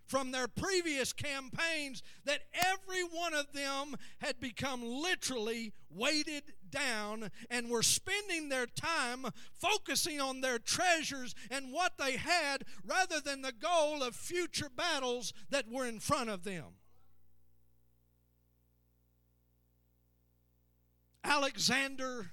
from 0.05 0.31
their 0.31 0.48
previous 0.48 1.13
campaigns 1.13 2.03
that 2.25 2.41
every 2.53 3.03
one 3.03 3.33
of 3.33 3.51
them 3.53 3.95
had 4.19 4.39
become 4.39 4.83
literally 4.83 5.74
weighted 5.89 6.53
down 6.69 7.29
and 7.50 7.69
were 7.69 7.83
spending 7.83 8.50
their 8.50 8.65
time 8.65 9.25
focusing 9.60 10.19
on 10.19 10.41
their 10.41 10.60
treasures 10.60 11.33
and 11.50 11.72
what 11.72 11.98
they 11.98 12.17
had 12.17 12.63
rather 12.86 13.19
than 13.19 13.41
the 13.41 13.51
goal 13.53 14.03
of 14.03 14.15
future 14.15 14.69
battles 14.75 15.33
that 15.50 15.69
were 15.69 15.86
in 15.86 16.00
front 16.00 16.29
of 16.29 16.43
them. 16.43 16.75
Alexander 21.24 22.31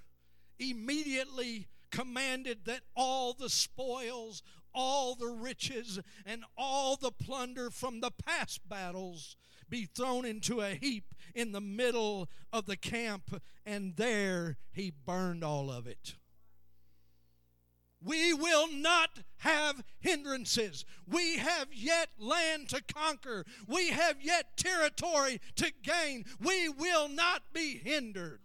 immediately 0.58 1.68
commanded 1.90 2.64
that 2.64 2.82
all 2.94 3.32
the 3.32 3.48
spoils 3.48 4.42
all 4.74 5.14
the 5.14 5.28
riches 5.28 5.98
and 6.24 6.44
all 6.56 6.96
the 6.96 7.12
plunder 7.12 7.70
from 7.70 8.00
the 8.00 8.10
past 8.10 8.68
battles 8.68 9.36
be 9.68 9.86
thrown 9.86 10.24
into 10.24 10.60
a 10.60 10.74
heap 10.74 11.14
in 11.34 11.52
the 11.52 11.60
middle 11.60 12.28
of 12.52 12.66
the 12.66 12.76
camp, 12.76 13.40
and 13.64 13.96
there 13.96 14.58
he 14.72 14.90
burned 14.90 15.44
all 15.44 15.70
of 15.70 15.86
it. 15.86 16.16
We 18.02 18.32
will 18.32 18.72
not 18.72 19.20
have 19.38 19.82
hindrances. 20.00 20.84
We 21.06 21.36
have 21.36 21.68
yet 21.72 22.08
land 22.18 22.70
to 22.70 22.82
conquer. 22.82 23.44
We 23.66 23.90
have 23.90 24.22
yet 24.22 24.56
territory 24.56 25.40
to 25.56 25.70
gain. 25.82 26.24
We 26.40 26.68
will 26.68 27.08
not 27.08 27.42
be 27.52 27.76
hindered. 27.76 28.40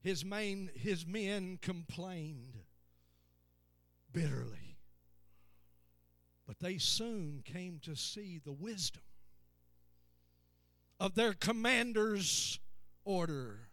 His, 0.00 0.24
main, 0.24 0.70
his 0.74 1.06
men 1.06 1.58
complained 1.60 2.58
bitterly. 4.12 4.78
But 6.46 6.60
they 6.60 6.78
soon 6.78 7.42
came 7.44 7.78
to 7.82 7.94
see 7.94 8.40
the 8.42 8.52
wisdom 8.52 9.02
of 10.98 11.14
their 11.14 11.34
commander's 11.34 12.58
order. 13.04 13.68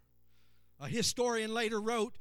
A 0.80 0.88
historian 0.88 1.54
later 1.54 1.80
wrote, 1.80 2.18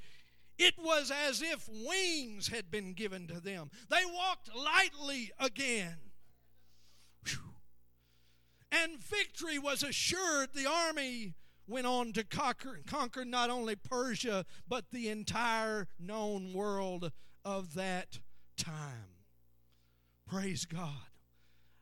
It 0.58 0.74
was 0.78 1.10
as 1.10 1.42
if 1.42 1.68
wings 1.68 2.48
had 2.48 2.70
been 2.70 2.92
given 2.92 3.26
to 3.28 3.40
them. 3.40 3.70
They 3.90 4.04
walked 4.06 4.54
lightly 4.54 5.32
again. 5.40 5.96
Whew. 7.26 7.54
And 8.70 9.02
victory 9.02 9.58
was 9.58 9.82
assured. 9.82 10.50
The 10.54 10.66
army 10.70 11.34
went 11.66 11.86
on 11.86 12.12
to 12.12 12.24
conquer, 12.24 12.80
conquer 12.86 13.24
not 13.24 13.50
only 13.50 13.76
Persia, 13.76 14.44
but 14.68 14.90
the 14.90 15.08
entire 15.08 15.88
known 15.98 16.52
world 16.52 17.10
of 17.44 17.74
that 17.74 18.20
time. 18.56 19.08
Praise 20.26 20.64
God. 20.64 20.88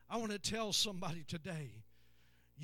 I 0.09 0.17
want 0.17 0.31
to 0.31 0.39
tell 0.39 0.73
somebody 0.73 1.23
today 1.27 1.82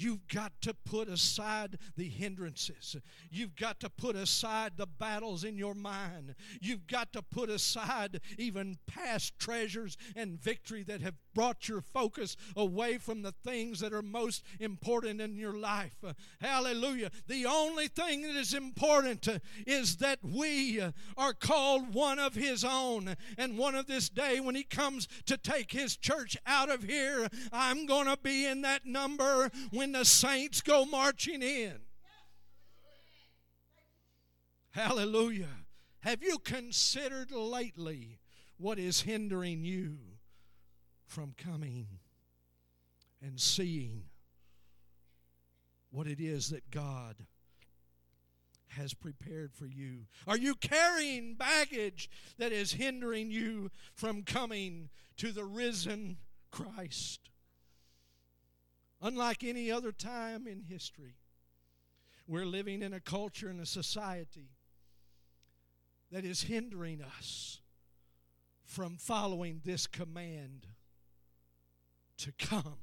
You've 0.02 0.28
got 0.28 0.54
to 0.62 0.74
put 0.74 1.10
aside 1.10 1.78
the 1.98 2.08
hindrances. 2.08 2.96
You've 3.30 3.56
got 3.56 3.82
to 3.82 3.90
put 3.90 4.16
aside 4.16 4.74
the 4.78 4.88
battles 4.88 5.44
in 5.44 5.58
your 5.58 5.76
mind. 5.76 6.36
You've 6.62 6.88
got 6.88 7.12
to 7.14 7.22
put 7.22 7.50
aside 7.50 8.22
even 8.38 8.78
past 8.88 9.38
treasures 9.40 9.98
and 10.16 10.42
victory 10.42 10.84
that 10.84 11.02
have 11.02 11.16
brought 11.34 11.68
your 11.68 11.82
focus 11.82 12.38
away 12.56 12.98
from 12.98 13.22
the 13.22 13.34
things 13.44 13.80
that 13.80 13.94
are 13.94 14.02
most 14.02 14.44
important 14.60 15.20
in 15.22 15.38
your 15.38 15.54
life. 15.54 16.04
Hallelujah. 16.40 17.12
The 17.28 17.46
only 17.46 17.88
thing 17.88 18.22
that 18.24 18.36
is 18.36 18.54
important 18.54 19.28
is 19.68 19.98
that 19.98 20.20
we 20.24 20.82
are 21.18 21.34
called 21.34 21.94
one 21.94 22.20
of 22.20 22.36
His 22.36 22.64
own. 22.64 23.16
And 23.38 23.58
one 23.58 23.76
of 23.76 23.88
this 23.88 24.10
day, 24.10 24.40
when 24.40 24.56
He 24.56 24.64
comes 24.64 25.08
to 25.26 25.38
take 25.38 25.72
His 25.72 25.98
church 25.98 26.38
out 26.46 26.70
of 26.70 26.84
here, 26.84 27.28
I'm 27.52 27.86
going 27.86 28.08
to 28.08 28.18
be 28.18 28.46
in 28.46 28.62
that 28.62 28.86
number 28.86 29.52
when 29.72 29.89
the 29.92 30.06
saints 30.06 30.62
go 30.62 30.86
marching 30.86 31.42
in. 31.42 31.80
Hallelujah. 34.72 35.66
Have 36.02 36.24
you 36.24 36.38
considered 36.40 37.32
lately 37.32 38.20
what 38.58 38.80
is 38.80 39.02
hindering 39.02 39.66
you 39.66 39.98
from 41.06 41.34
coming 41.38 41.88
and 43.22 43.40
seeing 43.40 44.04
what 45.92 46.08
it 46.08 46.20
is 46.20 46.50
that 46.50 46.70
God 46.72 47.16
has 48.70 48.94
prepared 48.94 49.54
for 49.54 49.66
you? 49.66 50.06
Are 50.28 50.38
you 50.38 50.56
carrying 50.56 51.36
baggage 51.36 52.10
that 52.38 52.52
is 52.52 52.74
hindering 52.74 53.32
you 53.32 53.72
from 53.94 54.24
coming 54.24 54.90
to 55.18 55.32
the 55.32 55.46
risen 55.46 56.18
Christ? 56.52 57.30
Unlike 59.02 59.44
any 59.44 59.72
other 59.72 59.92
time 59.92 60.46
in 60.48 60.62
history, 60.62 61.16
we're 62.28 62.46
living 62.46 62.82
in 62.82 62.94
a 62.94 63.00
culture 63.00 63.50
and 63.50 63.62
a 63.62 63.66
society 63.66 64.52
that 66.12 66.26
is 66.26 66.44
hindering 66.44 67.02
us 67.02 67.62
from 68.66 68.98
following 68.98 69.62
this 69.64 69.88
command 69.88 70.68
to 72.18 72.32
come. 72.38 72.78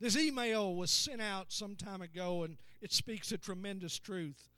This 0.00 0.16
email 0.16 0.74
was 0.74 0.90
sent 0.90 1.20
out 1.20 1.52
some 1.52 1.76
time 1.76 2.02
ago 2.02 2.44
and 2.44 2.56
it 2.80 2.92
speaks 2.92 3.32
a 3.32 3.38
tremendous 3.38 3.98
truth. 3.98 4.48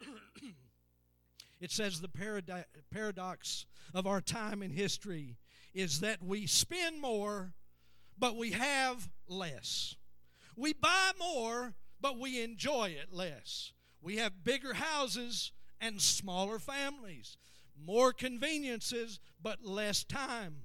it 1.60 1.70
says 1.70 2.00
the 2.00 2.64
paradox 2.90 3.66
of 3.94 4.06
our 4.06 4.20
time 4.20 4.62
in 4.62 4.70
history 4.70 5.36
is 5.72 6.00
that 6.00 6.22
we 6.22 6.46
spend 6.46 7.00
more 7.00 7.52
but 8.18 8.36
we 8.36 8.52
have 8.52 9.08
less. 9.28 9.96
We 10.56 10.72
buy 10.72 11.12
more, 11.18 11.74
but 12.00 12.18
we 12.18 12.42
enjoy 12.42 12.90
it 12.90 13.12
less. 13.12 13.72
We 14.00 14.16
have 14.16 14.44
bigger 14.44 14.74
houses 14.74 15.52
and 15.80 16.00
smaller 16.00 16.58
families, 16.58 17.36
more 17.82 18.12
conveniences, 18.12 19.20
but 19.42 19.64
less 19.64 20.04
time, 20.04 20.56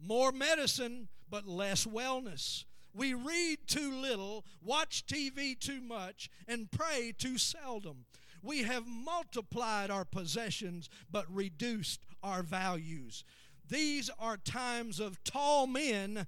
more 0.00 0.32
medicine, 0.32 1.08
but 1.30 1.46
less 1.46 1.86
wellness. 1.86 2.64
We 2.94 3.14
read 3.14 3.58
too 3.66 3.92
little, 3.92 4.44
watch 4.62 5.04
TV 5.06 5.58
too 5.58 5.80
much, 5.80 6.30
and 6.46 6.70
pray 6.70 7.14
too 7.16 7.38
seldom. 7.38 8.06
We 8.42 8.62
have 8.62 8.86
multiplied 8.86 9.90
our 9.90 10.04
possessions, 10.04 10.88
but 11.10 11.32
reduced 11.32 12.00
our 12.22 12.42
values. 12.42 13.24
These 13.68 14.10
are 14.18 14.36
times 14.36 14.98
of 14.98 15.22
tall 15.24 15.66
men 15.66 16.26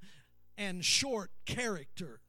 and 0.61 0.85
short 0.85 1.31
character, 1.47 2.21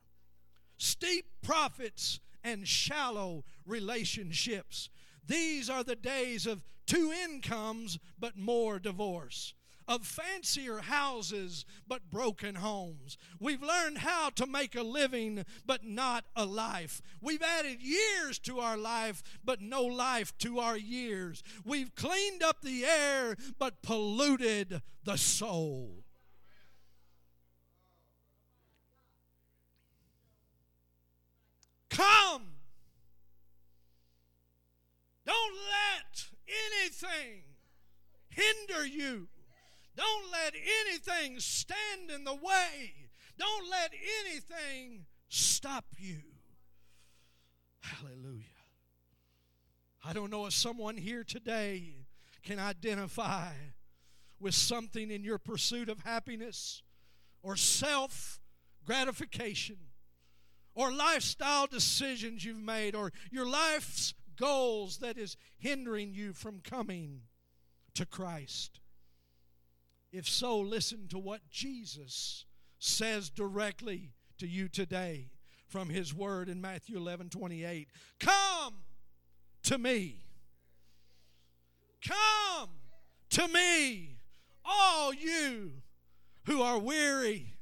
steep 0.77 1.25
profits 1.43 2.21
and 2.45 2.65
shallow 2.65 3.43
relationships. 3.65 4.89
These 5.27 5.69
are 5.69 5.83
the 5.83 5.97
days 5.97 6.47
of 6.47 6.63
two 6.87 7.11
incomes 7.11 7.99
but 8.17 8.37
more 8.37 8.79
divorce 8.79 9.53
of 9.85 10.05
fancier 10.05 10.79
houses 10.79 11.65
but 11.85 12.09
broken 12.09 12.55
homes. 12.55 13.17
We've 13.37 13.61
learned 13.61 13.97
how 13.97 14.29
to 14.29 14.45
make 14.45 14.75
a 14.75 14.83
living 14.83 15.43
but 15.65 15.83
not 15.83 16.23
a 16.33 16.45
life. 16.45 17.01
We've 17.19 17.41
added 17.41 17.81
years 17.81 18.39
to 18.39 18.61
our 18.61 18.77
life 18.77 19.21
but 19.43 19.59
no 19.59 19.83
life 19.83 20.37
to 20.37 20.59
our 20.59 20.77
years. 20.77 21.43
We've 21.65 21.93
cleaned 21.95 22.41
up 22.41 22.61
the 22.61 22.85
air 22.85 23.35
but 23.59 23.81
polluted 23.81 24.81
the 25.03 25.17
soul. 25.17 26.00
Come. 31.91 32.43
Don't 35.25 35.53
let 35.53 36.25
anything 36.47 37.43
hinder 38.29 38.85
you. 38.85 39.27
Don't 39.95 40.31
let 40.31 40.53
anything 40.55 41.39
stand 41.39 42.09
in 42.13 42.23
the 42.23 42.33
way. 42.33 43.09
Don't 43.37 43.69
let 43.69 43.91
anything 44.25 45.05
stop 45.27 45.85
you. 45.97 46.21
Hallelujah. 47.81 48.45
I 50.03 50.13
don't 50.13 50.31
know 50.31 50.45
if 50.45 50.53
someone 50.53 50.97
here 50.97 51.23
today 51.23 51.95
can 52.43 52.57
identify 52.57 53.51
with 54.39 54.55
something 54.55 55.11
in 55.11 55.23
your 55.23 55.37
pursuit 55.37 55.89
of 55.89 55.99
happiness 55.99 56.81
or 57.43 57.55
self 57.55 58.39
gratification 58.85 59.77
or 60.75 60.91
lifestyle 60.91 61.67
decisions 61.67 62.45
you've 62.45 62.57
made 62.57 62.95
or 62.95 63.11
your 63.31 63.45
life's 63.45 64.13
goals 64.39 64.97
that 64.97 65.17
is 65.17 65.37
hindering 65.57 66.13
you 66.13 66.33
from 66.33 66.59
coming 66.59 67.21
to 67.93 68.05
Christ. 68.05 68.79
If 70.11 70.27
so, 70.27 70.59
listen 70.59 71.07
to 71.09 71.19
what 71.19 71.41
Jesus 71.49 72.45
says 72.79 73.29
directly 73.29 74.11
to 74.39 74.47
you 74.47 74.67
today 74.67 75.29
from 75.67 75.89
his 75.89 76.13
word 76.13 76.49
in 76.49 76.59
Matthew 76.59 76.97
11 76.97 77.29
28. 77.29 77.87
Come 78.19 78.73
to 79.63 79.77
me. 79.77 80.17
Come 82.05 82.69
to 83.31 83.47
me, 83.47 84.17
all 84.65 85.13
you 85.13 85.71
who 86.45 86.61
are 86.61 86.79
weary 86.79 87.55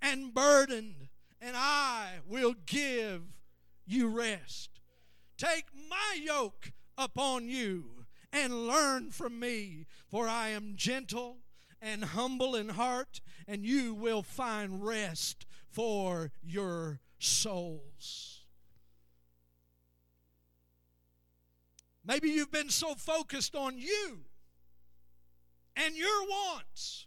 and 0.00 0.32
burdened, 0.32 1.01
and 1.42 1.56
I 1.56 2.20
will 2.26 2.54
give 2.66 3.22
you 3.84 4.08
rest. 4.08 4.70
Take 5.36 5.64
my 5.90 6.18
yoke 6.22 6.72
upon 6.96 7.48
you 7.48 8.06
and 8.32 8.66
learn 8.66 9.10
from 9.10 9.40
me, 9.40 9.86
for 10.08 10.28
I 10.28 10.48
am 10.50 10.74
gentle 10.76 11.38
and 11.80 12.04
humble 12.04 12.54
in 12.54 12.70
heart, 12.70 13.20
and 13.48 13.66
you 13.66 13.92
will 13.92 14.22
find 14.22 14.84
rest 14.84 15.44
for 15.68 16.30
your 16.42 17.00
souls. 17.18 18.44
Maybe 22.04 22.30
you've 22.30 22.52
been 22.52 22.70
so 22.70 22.94
focused 22.94 23.54
on 23.54 23.78
you 23.78 24.20
and 25.76 25.96
your 25.96 26.22
wants 26.24 27.06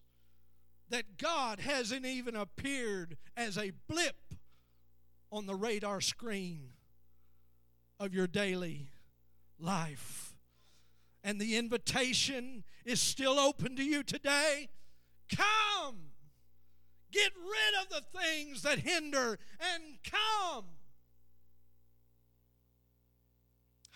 that 0.90 1.18
God 1.18 1.60
hasn't 1.60 2.06
even 2.06 2.36
appeared 2.36 3.18
as 3.36 3.58
a 3.58 3.72
blip 3.88 4.16
on 5.36 5.46
the 5.46 5.56
radar 5.56 6.00
screen 6.00 6.70
of 8.00 8.14
your 8.14 8.26
daily 8.26 8.90
life. 9.60 10.34
And 11.26 11.42
the 11.42 11.58
invitation 11.58 12.64
is 12.86 13.02
still 13.02 13.38
open 13.38 13.76
to 13.76 13.84
you 13.84 14.02
today. 14.02 14.70
Come. 15.36 16.12
Get 17.12 17.32
rid 17.36 17.82
of 17.82 17.90
the 17.90 18.20
things 18.20 18.62
that 18.62 18.80
hinder 18.80 19.38
and 19.60 19.84
come. 20.10 20.66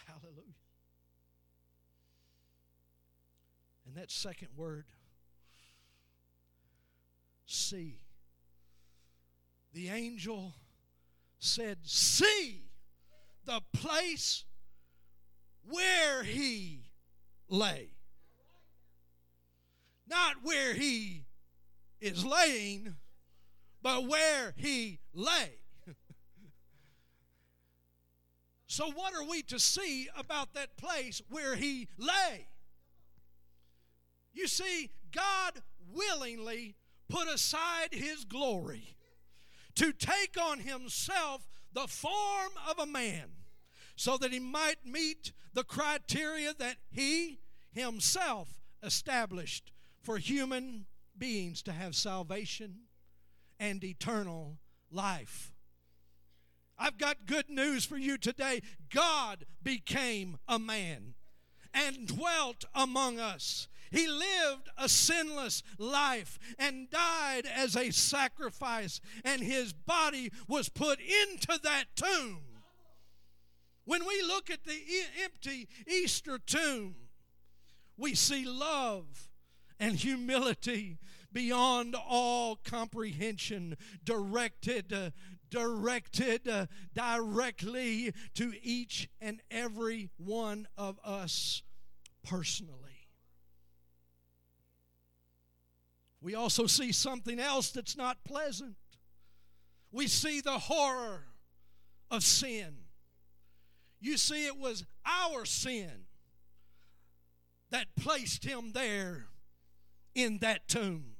Hallelujah. 0.07 0.55
And 3.87 3.95
that 3.95 4.11
second 4.11 4.49
word, 4.57 4.85
see. 7.45 8.01
The 9.71 9.89
angel 9.89 10.55
said, 11.39 11.79
See 11.83 12.69
the 13.45 13.61
place 13.73 14.43
where 15.67 16.23
he 16.23 16.89
lay. 17.47 17.89
Not 20.07 20.37
where 20.43 20.73
he 20.73 21.25
is 22.01 22.25
laying, 22.25 22.95
but 23.81 24.07
where 24.07 24.53
he 24.57 24.99
lay. 25.13 25.51
so, 28.67 28.91
what 28.91 29.13
are 29.13 29.23
we 29.23 29.41
to 29.43 29.59
see 29.59 30.09
about 30.17 30.53
that 30.53 30.77
place 30.77 31.21
where 31.29 31.55
he 31.55 31.87
lay? 31.97 32.47
You 34.33 34.47
see, 34.47 34.89
God 35.11 35.61
willingly 35.91 36.75
put 37.07 37.27
aside 37.27 37.89
his 37.91 38.25
glory 38.25 38.95
to 39.79 39.93
take 39.93 40.35
on 40.37 40.59
himself 40.59 41.47
the 41.71 41.87
form 41.87 42.51
of 42.69 42.79
a 42.79 42.85
man 42.85 43.29
so 43.95 44.17
that 44.17 44.33
he 44.33 44.39
might 44.39 44.85
meet 44.85 45.31
the 45.53 45.63
criteria 45.63 46.53
that 46.59 46.75
he 46.91 47.39
himself 47.71 48.59
established 48.83 49.71
for 50.01 50.17
human 50.17 50.85
beings 51.17 51.61
to 51.61 51.71
have 51.71 51.95
salvation 51.95 52.79
and 53.57 53.81
eternal 53.81 54.57
life. 54.91 55.53
I've 56.77 56.97
got 56.97 57.25
good 57.25 57.49
news 57.49 57.85
for 57.85 57.97
you 57.97 58.17
today. 58.17 58.61
God 58.93 59.45
became 59.63 60.39
a 60.45 60.59
man 60.59 61.13
and 61.73 62.05
dwelt 62.05 62.65
among 62.75 63.17
us. 63.17 63.69
He 63.91 64.07
lived 64.07 64.69
a 64.77 64.87
sinless 64.87 65.63
life 65.77 66.37
and 66.57 66.89
died 66.89 67.45
as 67.45 67.75
a 67.75 67.91
sacrifice, 67.91 69.01
and 69.23 69.41
his 69.41 69.73
body 69.73 70.31
was 70.47 70.69
put 70.69 70.99
into 70.99 71.59
that 71.63 71.85
tomb. 71.95 72.41
When 73.85 74.05
we 74.05 74.21
look 74.21 74.49
at 74.49 74.65
the 74.65 74.77
empty 75.23 75.67
Easter 75.87 76.37
tomb, 76.37 76.95
we 77.97 78.13
see 78.13 78.45
love 78.45 79.29
and 79.79 79.95
humility 79.95 80.99
beyond 81.31 81.95
all 81.95 82.55
comprehension 82.55 83.77
directed 84.03 84.91
uh, 84.93 85.09
directed 85.49 86.47
uh, 86.47 86.67
directly 86.93 88.13
to 88.35 88.53
each 88.61 89.09
and 89.19 89.41
every 89.49 90.09
one 90.17 90.67
of 90.77 90.99
us 91.03 91.63
personally 92.23 92.98
we 96.21 96.35
also 96.35 96.67
see 96.67 96.91
something 96.91 97.39
else 97.39 97.71
that's 97.71 97.97
not 97.97 98.23
pleasant 98.23 98.75
we 99.91 100.07
see 100.07 100.41
the 100.41 100.59
horror 100.59 101.25
of 102.11 102.23
sin 102.23 102.75
you 103.99 104.17
see 104.17 104.45
it 104.45 104.57
was 104.57 104.85
our 105.05 105.45
sin 105.45 106.05
that 107.71 107.95
placed 107.95 108.43
him 108.43 108.71
there 108.73 109.27
in 110.15 110.39
that 110.39 110.67
tomb. 110.67 111.15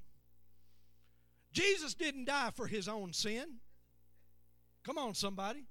Jesus 1.52 1.94
didn't 1.94 2.26
die 2.26 2.52
for 2.56 2.68
his 2.68 2.88
own 2.88 3.14
sin. 3.14 3.58
Come 4.84 4.98
on, 4.98 5.14
somebody. 5.14 5.66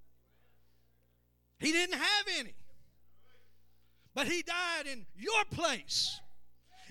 He 1.58 1.72
didn't 1.72 1.98
have 1.98 2.26
any. 2.38 2.54
But 4.14 4.26
he 4.26 4.42
died 4.42 4.86
in 4.90 5.06
your 5.16 5.44
place. 5.50 6.20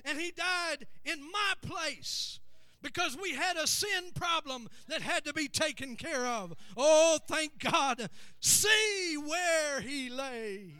And 0.07 0.17
he 0.17 0.31
died 0.31 0.87
in 1.03 1.19
my 1.21 1.53
place 1.61 2.39
because 2.81 3.17
we 3.21 3.33
had 3.33 3.57
a 3.57 3.67
sin 3.67 4.11
problem 4.15 4.69
that 4.87 5.01
had 5.01 5.25
to 5.25 5.33
be 5.33 5.49
taken 5.49 5.97
care 5.97 6.25
of. 6.25 6.53
Oh, 6.77 7.19
thank 7.27 7.59
God. 7.59 8.09
See 8.39 9.17
where 9.17 9.81
he 9.81 10.09
lay. 10.09 10.71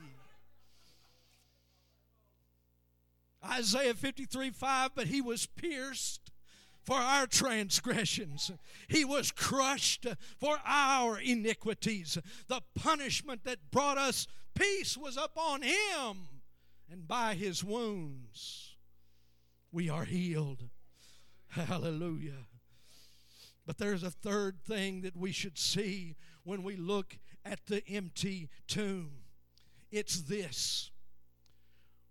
Isaiah 3.45 3.93
53 3.93 4.49
5, 4.49 4.91
but 4.95 5.07
he 5.07 5.19
was 5.19 5.45
pierced 5.45 6.31
for 6.83 6.95
our 6.95 7.27
transgressions. 7.27 8.49
He 8.87 9.03
was 9.03 9.31
crushed 9.31 10.07
for 10.39 10.57
our 10.65 11.19
iniquities. 11.19 12.17
The 12.47 12.61
punishment 12.75 13.43
that 13.43 13.71
brought 13.71 13.97
us 13.97 14.25
peace 14.55 14.97
was 14.97 15.17
upon 15.17 15.63
him, 15.63 16.29
and 16.89 17.05
by 17.05 17.33
his 17.33 17.61
wounds 17.61 18.66
we 19.71 19.89
are 19.89 20.06
healed. 20.06 20.63
Hallelujah. 21.49 22.45
But 23.65 23.77
there's 23.77 24.03
a 24.03 24.12
third 24.12 24.63
thing 24.63 25.01
that 25.01 25.15
we 25.15 25.32
should 25.32 25.58
see 25.58 26.15
when 26.43 26.63
we 26.63 26.75
look 26.77 27.17
at 27.43 27.65
the 27.67 27.84
empty 27.88 28.49
tomb. 28.67 29.23
It's 29.91 30.21
this 30.21 30.91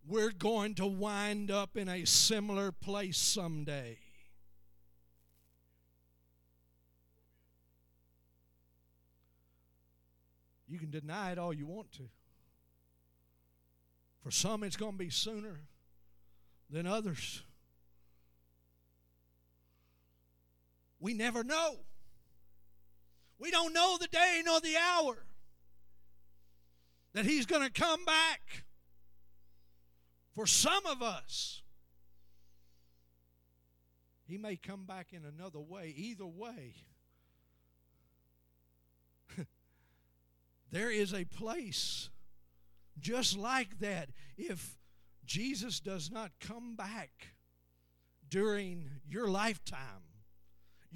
we're 0.09 0.31
going 0.31 0.75
to 0.77 0.87
wind 0.87 1.51
up 1.51 1.77
in 1.77 1.89
a 1.89 2.05
similar 2.05 2.71
place 2.71 3.19
someday. 3.19 3.99
You 10.69 10.79
can 10.79 10.91
deny 10.91 11.33
it 11.33 11.39
all 11.39 11.53
you 11.53 11.67
want 11.67 11.93
to. 11.93 12.05
For 14.23 14.31
some, 14.31 14.63
it's 14.63 14.77
going 14.77 14.93
to 14.93 14.99
be 14.99 15.11
sooner 15.11 15.61
than 16.71 16.87
others. 16.87 17.43
We 20.99 21.15
never 21.15 21.45
know. 21.45 21.77
We 23.39 23.51
don't 23.51 23.73
know 23.75 23.99
the 24.01 24.09
day 24.09 24.43
nor 24.45 24.61
the 24.61 24.77
hour 24.77 25.27
that 27.13 27.27
He's 27.27 27.47
going 27.47 27.63
to 27.63 27.71
come 27.71 28.05
back. 28.05 28.65
For 30.35 30.47
some 30.47 30.85
of 30.87 31.03
us, 31.03 31.63
He 34.27 34.39
may 34.39 34.57
come 34.57 34.85
back 34.85 35.13
in 35.13 35.25
another 35.25 35.61
way. 35.61 35.95
Either 35.97 36.27
way, 36.27 36.75
there 40.71 40.91
is 40.91 41.13
a 41.13 41.25
place 41.25 42.11
just 42.99 43.37
like 43.37 43.79
that. 43.81 44.11
If 44.37 44.77
Jesus 45.25 45.81
does 45.81 46.11
not 46.11 46.33
come 46.41 46.75
back 46.77 47.29
during 48.29 48.91
your 49.09 49.29
lifetime, 49.29 50.16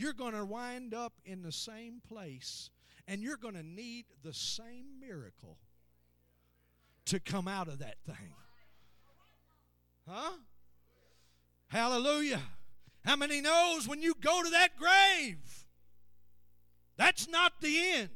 you're 0.00 0.12
going 0.12 0.32
to 0.32 0.44
wind 0.44 0.94
up 0.94 1.12
in 1.24 1.42
the 1.42 1.52
same 1.52 2.00
place 2.08 2.70
and 3.06 3.22
you're 3.22 3.36
going 3.36 3.54
to 3.54 3.62
need 3.62 4.06
the 4.22 4.32
same 4.32 4.86
miracle 5.00 5.58
to 7.06 7.20
come 7.20 7.46
out 7.46 7.68
of 7.68 7.80
that 7.80 7.96
thing. 8.06 8.34
Huh? 10.08 10.32
Hallelujah. 11.68 12.40
How 13.04 13.16
many 13.16 13.40
knows 13.40 13.86
when 13.86 14.00
you 14.00 14.14
go 14.20 14.42
to 14.42 14.50
that 14.50 14.70
grave, 14.78 15.66
that's 16.96 17.28
not 17.28 17.60
the 17.60 17.78
end. 17.94 18.10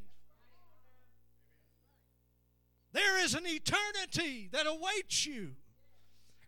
There 2.92 3.22
is 3.24 3.34
an 3.34 3.44
eternity 3.46 4.48
that 4.52 4.66
awaits 4.66 5.26
you. 5.26 5.52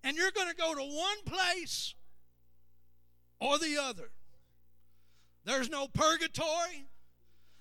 And 0.05 0.17
you're 0.17 0.31
going 0.31 0.49
to 0.49 0.55
go 0.55 0.75
to 0.75 0.83
one 0.83 1.25
place 1.25 1.95
or 3.41 3.59
the 3.59 3.77
other. 3.77 4.11
There's 5.47 5.71
no 5.71 5.87
purgatory. 5.87 6.89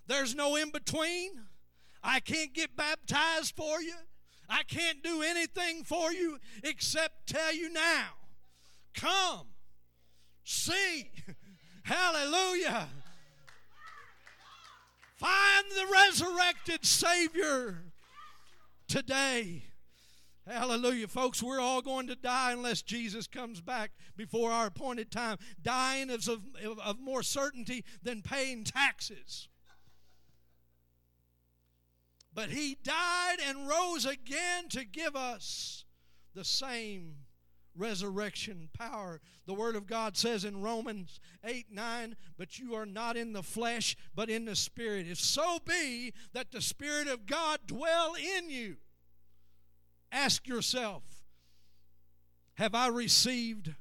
There's 0.08 0.36
no 0.36 0.56
in 0.56 0.72
between. 0.72 1.32
I 2.04 2.20
can't 2.20 2.54
get 2.54 2.76
baptized 2.76 3.56
for 3.56 3.80
you. 3.82 3.94
I 4.50 4.64
can't 4.64 5.04
do 5.04 5.22
anything 5.22 5.84
for 5.84 6.12
you 6.12 6.40
except 6.64 7.28
tell 7.28 7.54
you 7.54 7.72
now. 7.72 8.10
Come, 8.96 9.48
see. 10.44 11.12
Hallelujah. 11.84 12.88
Find 15.18 15.66
the 15.70 15.86
resurrected 15.92 16.86
Savior 16.86 17.84
today. 18.88 19.64
Hallelujah. 20.48 21.08
Folks, 21.08 21.42
we're 21.42 21.60
all 21.60 21.82
going 21.82 22.08
to 22.08 22.16
die 22.16 22.52
unless 22.52 22.84
Jesus 22.84 23.26
comes 23.26 23.62
back 23.62 23.92
before 24.16 24.52
our 24.52 24.68
appointed 24.68 25.10
time. 25.10 25.38
Dying 25.62 26.12
is 26.12 26.28
of, 26.28 26.42
of 26.84 27.00
more 27.00 27.24
certainty 27.24 27.84
than 28.04 28.22
paying 28.22 28.64
taxes. 28.64 29.48
But 32.32 32.50
he 32.50 32.78
died 32.84 33.38
and 33.48 33.68
rose 33.68 34.06
again 34.06 34.68
to 34.70 34.86
give 34.86 35.16
us 35.16 35.86
the 36.36 36.44
same 36.44 37.16
resurrection 37.76 38.70
power. 38.74 39.22
The 39.48 39.54
Word 39.54 39.76
of 39.76 39.88
God 39.88 40.16
says 40.16 40.46
in 40.46 40.62
Romans 40.62 41.20
8 41.44 41.68
9, 41.72 42.16
but 42.38 42.60
you 42.60 42.76
are 42.76 42.86
not 42.86 43.18
in 43.18 43.34
the 43.34 43.42
flesh, 43.42 43.96
but 44.14 44.30
in 44.30 44.46
the 44.46 44.56
Spirit. 44.56 45.08
If 45.10 45.20
so 45.20 45.60
be 45.66 46.14
that 46.34 46.52
the 46.52 46.62
Spirit 46.62 47.08
of 47.08 47.26
God 47.26 47.60
dwell 47.66 48.16
in 48.16 48.50
you, 48.50 48.78
ask 50.16 50.48
yourself, 50.48 51.04
have 52.56 52.74
I 52.74 52.88
received 52.88 53.74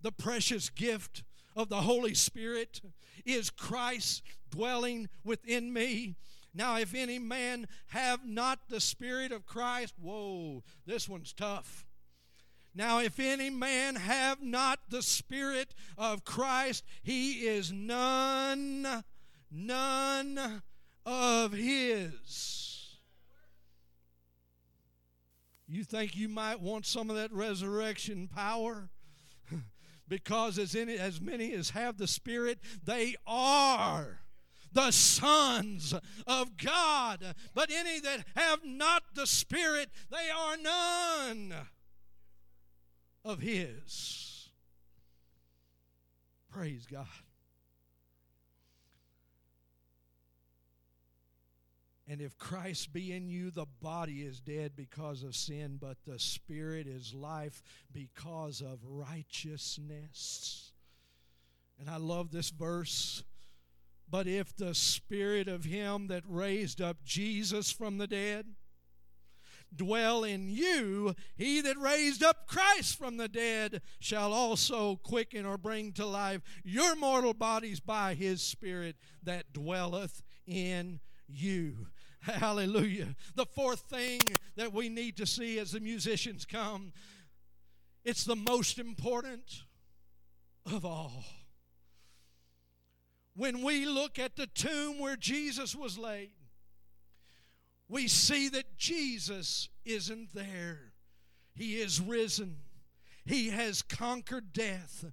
the 0.00 0.10
precious 0.10 0.70
gift 0.70 1.22
of 1.54 1.68
the 1.68 1.82
Holy 1.82 2.14
Spirit? 2.14 2.80
Is 3.26 3.50
Christ 3.50 4.22
dwelling 4.50 5.08
within 5.22 5.72
me? 5.72 6.16
Now, 6.54 6.76
if 6.78 6.94
any 6.94 7.18
man 7.18 7.66
have 7.88 8.26
not 8.26 8.60
the 8.68 8.80
Spirit 8.80 9.32
of 9.32 9.46
Christ, 9.46 9.94
whoa, 10.00 10.62
this 10.86 11.08
one's 11.08 11.32
tough. 11.32 11.86
Now, 12.74 13.00
if 13.00 13.20
any 13.20 13.50
man 13.50 13.96
have 13.96 14.42
not 14.42 14.80
the 14.88 15.02
Spirit 15.02 15.74
of 15.98 16.24
Christ, 16.24 16.84
he 17.02 17.46
is 17.46 17.70
none, 17.70 19.04
none 19.50 20.62
of 21.04 21.52
his. 21.52 22.71
You 25.66 25.84
think 25.84 26.16
you 26.16 26.28
might 26.28 26.60
want 26.60 26.86
some 26.86 27.10
of 27.10 27.16
that 27.16 27.32
resurrection 27.32 28.28
power? 28.28 28.90
because 30.08 30.58
as, 30.58 30.74
any, 30.74 30.98
as 30.98 31.20
many 31.20 31.52
as 31.52 31.70
have 31.70 31.96
the 31.96 32.06
Spirit, 32.06 32.58
they 32.84 33.14
are 33.26 34.20
the 34.72 34.90
sons 34.90 35.94
of 36.26 36.56
God. 36.56 37.34
But 37.54 37.70
any 37.70 38.00
that 38.00 38.24
have 38.36 38.60
not 38.64 39.02
the 39.14 39.26
Spirit, 39.26 39.90
they 40.10 40.30
are 40.30 40.56
none 40.56 41.54
of 43.24 43.40
His. 43.40 44.50
Praise 46.50 46.86
God. 46.86 47.06
And 52.12 52.20
if 52.20 52.36
Christ 52.36 52.92
be 52.92 53.10
in 53.10 53.30
you, 53.30 53.50
the 53.50 53.64
body 53.80 54.20
is 54.20 54.38
dead 54.38 54.72
because 54.76 55.22
of 55.22 55.34
sin, 55.34 55.78
but 55.80 55.96
the 56.06 56.18
spirit 56.18 56.86
is 56.86 57.14
life 57.14 57.62
because 57.90 58.60
of 58.60 58.80
righteousness. 58.84 60.72
And 61.80 61.88
I 61.88 61.96
love 61.96 62.30
this 62.30 62.50
verse. 62.50 63.24
But 64.10 64.26
if 64.26 64.54
the 64.54 64.74
spirit 64.74 65.48
of 65.48 65.64
him 65.64 66.08
that 66.08 66.24
raised 66.28 66.82
up 66.82 66.98
Jesus 67.02 67.72
from 67.72 67.96
the 67.96 68.06
dead 68.06 68.44
dwell 69.74 70.22
in 70.22 70.50
you, 70.50 71.14
he 71.34 71.62
that 71.62 71.78
raised 71.78 72.22
up 72.22 72.46
Christ 72.46 72.98
from 72.98 73.16
the 73.16 73.28
dead 73.28 73.80
shall 74.00 74.34
also 74.34 74.96
quicken 74.96 75.46
or 75.46 75.56
bring 75.56 75.92
to 75.92 76.04
life 76.04 76.42
your 76.62 76.94
mortal 76.94 77.32
bodies 77.32 77.80
by 77.80 78.12
his 78.12 78.42
spirit 78.42 78.96
that 79.22 79.54
dwelleth 79.54 80.22
in 80.46 81.00
you. 81.26 81.86
Hallelujah. 82.22 83.14
The 83.34 83.46
fourth 83.46 83.80
thing 83.80 84.20
that 84.56 84.72
we 84.72 84.88
need 84.88 85.16
to 85.18 85.26
see 85.26 85.58
as 85.58 85.72
the 85.72 85.80
musicians 85.80 86.44
come, 86.44 86.92
it's 88.04 88.24
the 88.24 88.36
most 88.36 88.78
important 88.78 89.62
of 90.66 90.84
all 90.84 91.24
when 93.34 93.62
we 93.62 93.86
look 93.86 94.18
at 94.18 94.36
the 94.36 94.46
tomb 94.46 94.98
where 94.98 95.16
Jesus 95.16 95.74
was 95.74 95.96
laid, 95.96 96.32
we 97.88 98.08
see 98.08 98.48
that 98.50 98.76
Jesus 98.76 99.68
isn't 99.84 100.34
there. 100.34 100.92
He 101.54 101.76
is 101.80 102.00
risen, 102.00 102.56
He 103.24 103.50
has 103.50 103.82
conquered 103.82 104.52
death. 104.52 105.04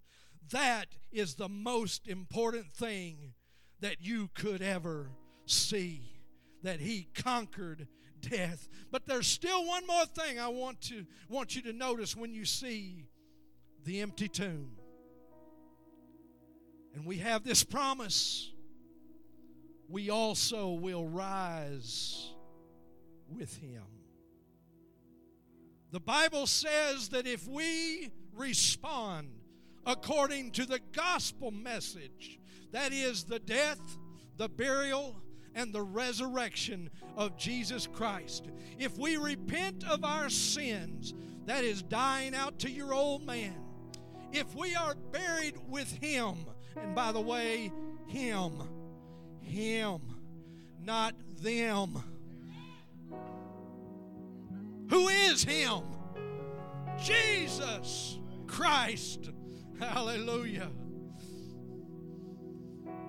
That 0.51 0.87
is 1.11 1.35
the 1.35 1.49
most 1.49 2.07
important 2.07 2.73
thing 2.73 3.33
that 3.81 3.97
you 4.01 4.29
could 4.33 4.61
ever 4.61 5.11
see. 5.45 6.08
That 6.63 6.79
he 6.79 7.07
conquered 7.13 7.87
death. 8.21 8.67
But 8.91 9.07
there's 9.07 9.27
still 9.27 9.65
one 9.65 9.87
more 9.87 10.05
thing 10.05 10.39
I 10.39 10.49
want 10.49 10.81
to 10.81 11.05
want 11.29 11.55
you 11.55 11.61
to 11.63 11.73
notice 11.73 12.15
when 12.15 12.33
you 12.33 12.45
see 12.45 13.05
the 13.85 14.01
empty 14.01 14.27
tomb. 14.27 14.71
And 16.95 17.05
we 17.05 17.17
have 17.19 17.43
this 17.43 17.63
promise 17.63 18.51
we 19.87 20.09
also 20.09 20.69
will 20.69 21.07
rise 21.07 22.31
with 23.27 23.57
him. 23.57 23.83
The 25.91 25.99
Bible 25.99 26.45
says 26.45 27.09
that 27.09 27.25
if 27.25 27.47
we 27.47 28.11
respond 28.35 29.29
according 29.85 30.51
to 30.51 30.65
the 30.65 30.79
gospel 30.91 31.49
message, 31.49 32.39
that 32.71 32.93
is 32.93 33.23
the 33.23 33.39
death, 33.39 33.79
the 34.37 34.47
burial, 34.47 35.19
and 35.59 35.73
the 35.73 35.81
resurrection 35.81 36.89
of 37.17 37.35
Jesus 37.35 37.85
Christ. 37.85 38.47
If 38.77 38.97
we 38.97 39.17
repent 39.17 39.83
of 39.83 40.05
our 40.05 40.29
sins, 40.29 41.13
that 41.47 41.65
is 41.65 41.81
dying 41.81 42.33
out 42.33 42.59
to 42.59 42.71
your 42.71 42.93
old 42.93 43.25
man. 43.25 43.55
If 44.31 44.55
we 44.55 44.73
are 44.73 44.95
buried 45.11 45.55
with 45.67 45.91
Him, 45.91 46.35
and 46.77 46.95
by 46.95 47.11
the 47.11 47.19
way, 47.19 47.73
Him. 48.07 48.53
Him, 49.41 49.99
not 50.81 51.13
them. 51.41 52.01
Who 54.89 55.09
is 55.09 55.43
Him? 55.43 55.81
Jesus 57.03 58.17
Christ. 58.47 59.29
Hallelujah. 59.77 60.69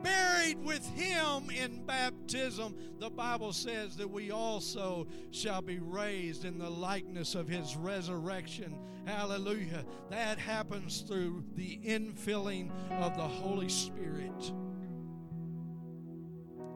Buried 0.02 0.64
with 0.64 0.86
Him 0.94 1.50
in 1.50 1.84
baptism, 1.84 2.74
the 2.98 3.10
Bible 3.10 3.52
says 3.52 3.96
that 3.96 4.10
we 4.10 4.30
also 4.30 5.06
shall 5.30 5.60
be 5.60 5.78
raised 5.78 6.44
in 6.44 6.58
the 6.58 6.70
likeness 6.70 7.34
of 7.34 7.48
His 7.48 7.76
resurrection. 7.76 8.78
Hallelujah. 9.04 9.84
That 10.10 10.38
happens 10.38 11.00
through 11.00 11.44
the 11.54 11.78
infilling 11.84 12.70
of 13.00 13.16
the 13.16 13.28
Holy 13.28 13.68
Spirit. 13.68 14.52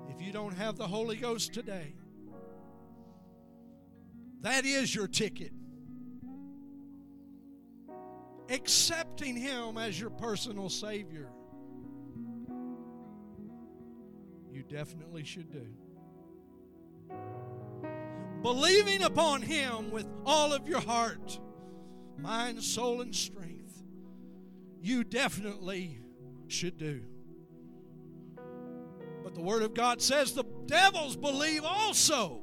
If 0.08 0.20
you 0.20 0.32
don't 0.32 0.54
have 0.54 0.76
the 0.76 0.88
Holy 0.88 1.16
Ghost 1.16 1.52
today, 1.52 1.94
that 4.40 4.64
is 4.66 4.94
your 4.94 5.06
ticket. 5.06 5.52
Accepting 8.50 9.36
Him 9.36 9.78
as 9.78 9.98
your 9.98 10.10
personal 10.10 10.68
Savior. 10.68 11.30
You 14.54 14.62
definitely 14.62 15.24
should 15.24 15.50
do. 15.50 15.66
Believing 18.40 19.02
upon 19.02 19.42
Him 19.42 19.90
with 19.90 20.06
all 20.24 20.52
of 20.52 20.68
your 20.68 20.80
heart, 20.80 21.40
mind, 22.16 22.62
soul, 22.62 23.00
and 23.00 23.12
strength. 23.12 23.82
You 24.80 25.02
definitely 25.02 25.98
should 26.46 26.78
do. 26.78 27.02
But 29.24 29.34
the 29.34 29.40
Word 29.40 29.62
of 29.62 29.74
God 29.74 30.00
says 30.00 30.34
the 30.34 30.44
devils 30.66 31.16
believe 31.16 31.64
also 31.64 32.42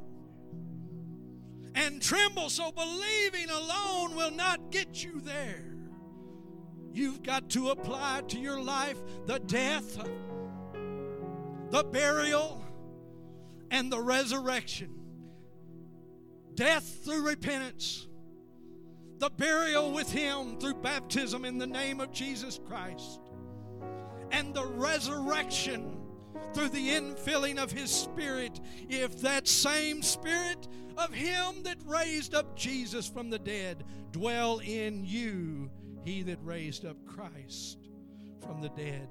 and 1.75 2.01
tremble. 2.01 2.49
So 2.49 2.71
believing 2.71 3.49
alone 3.49 4.15
will 4.17 4.31
not 4.31 4.69
get 4.69 5.01
you 5.01 5.21
there. 5.21 5.63
You've 6.93 7.23
got 7.23 7.49
to 7.51 7.69
apply 7.69 8.23
to 8.29 8.39
your 8.39 8.59
life 8.61 8.97
the 9.27 9.39
death, 9.39 9.97
the 11.71 11.83
burial, 11.83 12.63
and 13.71 13.91
the 13.91 13.99
resurrection. 13.99 14.89
Death 16.53 17.05
through 17.05 17.25
repentance, 17.25 18.07
the 19.19 19.29
burial 19.29 19.93
with 19.93 20.11
Him 20.11 20.59
through 20.59 20.75
baptism 20.75 21.45
in 21.45 21.57
the 21.57 21.65
name 21.65 22.01
of 22.01 22.11
Jesus 22.11 22.59
Christ, 22.67 23.21
and 24.31 24.53
the 24.53 24.65
resurrection 24.65 25.97
through 26.53 26.69
the 26.69 26.89
infilling 26.89 27.57
of 27.57 27.71
His 27.71 27.89
Spirit, 27.89 28.59
if 28.89 29.21
that 29.21 29.47
same 29.47 30.03
Spirit 30.03 30.67
of 30.97 31.13
Him 31.13 31.63
that 31.63 31.77
raised 31.85 32.35
up 32.35 32.57
Jesus 32.57 33.07
from 33.07 33.29
the 33.29 33.39
dead 33.39 33.85
dwell 34.11 34.59
in 34.59 35.05
you, 35.05 35.71
He 36.03 36.21
that 36.23 36.39
raised 36.43 36.85
up 36.85 36.97
Christ 37.05 37.77
from 38.41 38.59
the 38.61 38.69
dead 38.69 39.07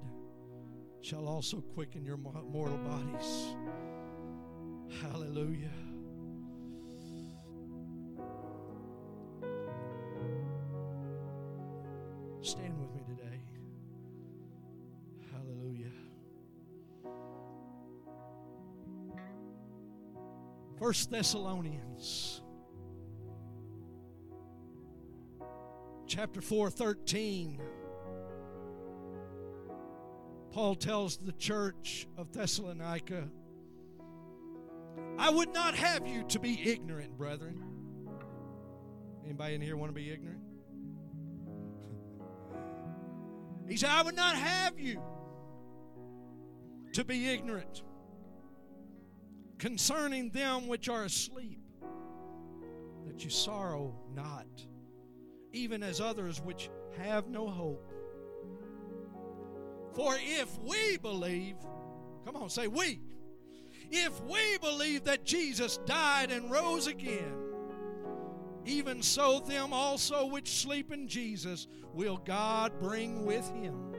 shall 1.03 1.27
also 1.27 1.61
quicken 1.75 2.05
your 2.05 2.17
mortal 2.17 2.79
bodies. 2.79 3.55
Hallelujah. 5.03 5.71
Stand 12.43 12.79
with 12.79 12.95
me 12.95 13.03
today. 13.09 13.41
Hallelujah. 15.33 15.93
First 20.79 21.11
Thessalonians 21.11 22.43
chapter 26.07 26.41
4 26.41 26.71
13 26.71 27.61
Paul 30.53 30.75
tells 30.75 31.17
the 31.17 31.33
church 31.33 32.09
of 32.17 32.33
Thessalonica 32.33 33.29
I 35.19 35.31
would 35.31 35.53
not 35.53 35.75
have 35.75 36.07
you 36.07 36.25
to 36.29 36.39
be 36.39 36.61
ignorant, 36.71 37.17
brethren. 37.17 37.63
Anybody 39.25 39.55
in 39.55 39.61
here 39.61 39.77
want 39.77 39.91
to 39.91 39.95
be 39.95 40.11
ignorant? 40.11 40.41
He 43.69 43.77
said, 43.77 43.91
I 43.91 44.03
would 44.03 44.17
not 44.17 44.35
have 44.35 44.81
you 44.81 45.01
to 46.95 47.05
be 47.05 47.29
ignorant 47.29 47.83
concerning 49.59 50.31
them 50.31 50.67
which 50.67 50.89
are 50.89 51.05
asleep, 51.05 51.61
that 53.07 53.23
you 53.23 53.31
sorrow 53.31 53.95
not, 54.13 54.49
even 55.53 55.85
as 55.85 56.01
others 56.01 56.41
which 56.41 56.69
have 56.99 57.29
no 57.29 57.47
hope. 57.47 57.90
For 59.95 60.17
if 60.19 60.59
we 60.61 60.97
believe, 60.99 61.57
come 62.25 62.37
on, 62.37 62.49
say 62.51 62.69
we. 62.69 63.01
If 63.91 64.21
we 64.23 64.59
believe 64.59 65.05
that 65.05 65.25
Jesus 65.25 65.79
died 65.79 66.31
and 66.31 66.51
rose 66.51 66.87
again, 66.87 67.35
even 68.67 69.03
so 69.03 69.41
them 69.41 69.73
also 69.73 70.27
which 70.27 70.61
sleep 70.61 70.93
in 70.93 71.09
Jesus 71.09 71.67
will 71.93 72.19
God 72.19 72.79
bring 72.79 73.25
with 73.25 73.49
him. 73.51 73.95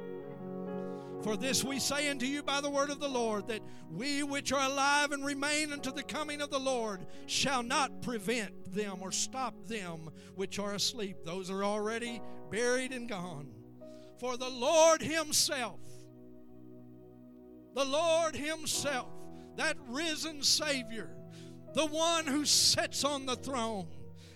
For 1.24 1.38
this 1.38 1.64
we 1.64 1.78
say 1.78 2.10
unto 2.10 2.26
you 2.26 2.42
by 2.42 2.62
the 2.62 2.70
word 2.70 2.90
of 2.90 3.00
the 3.00 3.08
Lord, 3.08 3.48
that 3.50 3.62
we 3.92 4.24
which 4.24 4.52
are 4.52 4.66
alive 4.66 5.12
and 5.12 5.24
remain 5.24 5.72
unto 5.72 5.92
the 5.92 6.04
coming 6.04 6.42
of 6.42 6.50
the 6.50 6.60
Lord 6.60 7.06
shall 7.28 7.62
not 7.62 8.02
prevent 8.02 8.74
them 8.74 9.00
or 9.02 9.12
stop 9.12 9.54
them 9.68 10.10
which 10.36 10.58
are 10.58 10.74
asleep. 10.74 11.18
Those 11.24 11.52
are 11.52 11.64
already 11.64 12.22
buried 12.50 12.92
and 12.92 13.08
gone. 13.08 13.50
For 14.22 14.38
the 14.38 14.52
Lord 14.52 15.02
Himself, 15.02 15.80
the 17.74 17.84
Lord 17.84 18.36
Himself, 18.36 19.10
that 19.58 19.78
risen 19.88 20.44
Savior, 20.44 21.10
the 21.74 21.88
one 21.88 22.28
who 22.28 22.46
sits 22.46 23.04
on 23.04 23.26
the 23.26 23.36
throne, 23.36 23.88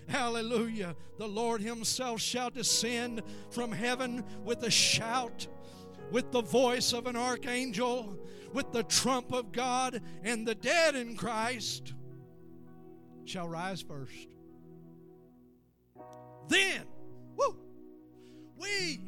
Hallelujah. 0.07 0.95
The 1.19 1.27
Lord 1.27 1.61
Himself 1.61 2.19
shall 2.19 2.49
descend 2.49 3.21
from 3.51 3.71
heaven 3.71 4.23
with 4.43 4.63
a 4.63 4.71
shout, 4.71 5.47
with 6.09 6.31
the 6.31 6.41
voice 6.41 6.91
of 6.91 7.05
an 7.05 7.15
archangel, 7.15 8.17
with 8.53 8.71
the 8.71 8.83
trump 8.83 9.33
of 9.33 9.51
God, 9.51 10.01
and 10.23 10.47
the 10.47 10.55
dead 10.55 10.95
in 10.95 11.15
Christ 11.15 11.93
shall 13.25 13.47
rise 13.47 13.83
first. 13.83 14.29
Then, 16.49 16.85
woo, 17.35 17.59
we 18.57 18.99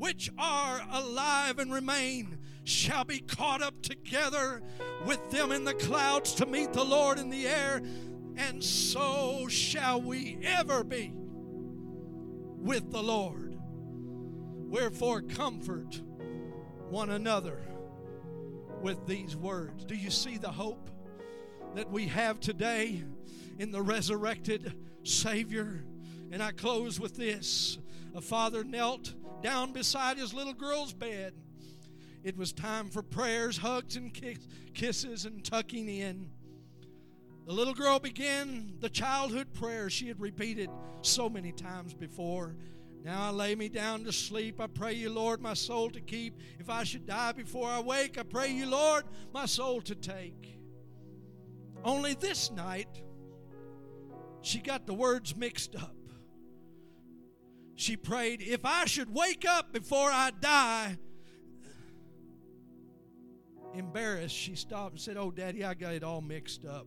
which 0.00 0.30
are 0.38 0.80
alive 0.92 1.58
and 1.58 1.70
remain 1.70 2.38
shall 2.64 3.04
be 3.04 3.18
caught 3.20 3.60
up 3.60 3.82
together 3.82 4.62
with 5.04 5.30
them 5.30 5.52
in 5.52 5.62
the 5.62 5.74
clouds 5.74 6.32
to 6.32 6.46
meet 6.46 6.72
the 6.72 6.82
Lord 6.82 7.18
in 7.18 7.28
the 7.28 7.46
air 7.46 7.82
and 8.38 8.64
so 8.64 9.46
shall 9.48 10.00
we 10.00 10.38
ever 10.42 10.82
be 10.82 11.12
with 11.14 12.90
the 12.90 13.02
Lord. 13.02 13.58
Wherefore, 13.60 15.20
comfort 15.20 16.00
one 16.88 17.10
another 17.10 17.60
with 18.80 19.06
these 19.06 19.36
words. 19.36 19.84
Do 19.84 19.94
you 19.94 20.10
see 20.10 20.38
the 20.38 20.50
hope 20.50 20.88
that 21.74 21.90
we 21.90 22.06
have 22.06 22.40
today 22.40 23.04
in 23.58 23.70
the 23.70 23.82
resurrected 23.82 24.72
Savior? 25.02 25.84
And 26.30 26.42
I 26.42 26.52
close 26.52 26.98
with 26.98 27.16
this 27.16 27.76
a 28.14 28.20
father 28.20 28.64
knelt 28.64 29.14
down 29.42 29.72
beside 29.72 30.18
his 30.18 30.34
little 30.34 30.52
girl's 30.52 30.92
bed. 30.92 31.34
It 32.22 32.36
was 32.36 32.52
time 32.52 32.90
for 32.90 33.02
prayers, 33.02 33.56
hugs, 33.56 33.96
and 33.96 34.12
kisses, 34.74 35.24
and 35.24 35.44
tucking 35.44 35.88
in. 35.88 36.30
The 37.46 37.52
little 37.52 37.74
girl 37.74 37.98
began 37.98 38.74
the 38.80 38.90
childhood 38.90 39.52
prayer 39.54 39.88
she 39.88 40.08
had 40.08 40.20
repeated 40.20 40.70
so 41.00 41.28
many 41.28 41.52
times 41.52 41.94
before. 41.94 42.54
Now 43.02 43.28
I 43.28 43.30
lay 43.30 43.54
me 43.54 43.70
down 43.70 44.04
to 44.04 44.12
sleep. 44.12 44.60
I 44.60 44.66
pray 44.66 44.92
you, 44.92 45.08
Lord, 45.08 45.40
my 45.40 45.54
soul 45.54 45.88
to 45.90 46.00
keep. 46.00 46.38
If 46.58 46.68
I 46.68 46.84
should 46.84 47.06
die 47.06 47.32
before 47.32 47.68
I 47.68 47.80
wake, 47.80 48.18
I 48.18 48.22
pray 48.22 48.52
you, 48.52 48.66
Lord, 48.66 49.04
my 49.32 49.46
soul 49.46 49.80
to 49.82 49.94
take. 49.94 50.58
Only 51.82 52.12
this 52.12 52.50
night, 52.50 53.02
she 54.42 54.58
got 54.60 54.86
the 54.86 54.92
words 54.94 55.34
mixed 55.34 55.74
up. 55.76 55.94
She 57.80 57.96
prayed, 57.96 58.42
If 58.42 58.66
I 58.66 58.84
should 58.84 59.14
wake 59.14 59.46
up 59.48 59.72
before 59.72 60.10
I 60.12 60.32
die, 60.38 60.98
embarrassed, 63.74 64.36
she 64.36 64.54
stopped 64.54 64.92
and 64.92 65.00
said, 65.00 65.16
Oh, 65.16 65.30
Daddy, 65.30 65.64
I 65.64 65.72
got 65.72 65.94
it 65.94 66.04
all 66.04 66.20
mixed 66.20 66.66
up. 66.66 66.86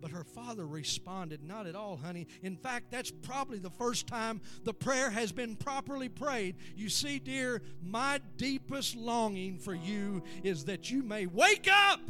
But 0.00 0.12
her 0.12 0.24
father 0.24 0.66
responded, 0.66 1.44
Not 1.44 1.66
at 1.66 1.74
all, 1.74 1.98
honey. 1.98 2.28
In 2.42 2.56
fact, 2.56 2.90
that's 2.90 3.10
probably 3.10 3.58
the 3.58 3.68
first 3.68 4.06
time 4.06 4.40
the 4.64 4.72
prayer 4.72 5.10
has 5.10 5.32
been 5.32 5.54
properly 5.54 6.08
prayed. 6.08 6.56
You 6.74 6.88
see, 6.88 7.18
dear, 7.18 7.60
my 7.82 8.22
deepest 8.38 8.96
longing 8.96 9.58
for 9.58 9.74
you 9.74 10.22
is 10.42 10.64
that 10.64 10.90
you 10.90 11.02
may 11.02 11.26
wake 11.26 11.68
up 11.70 12.00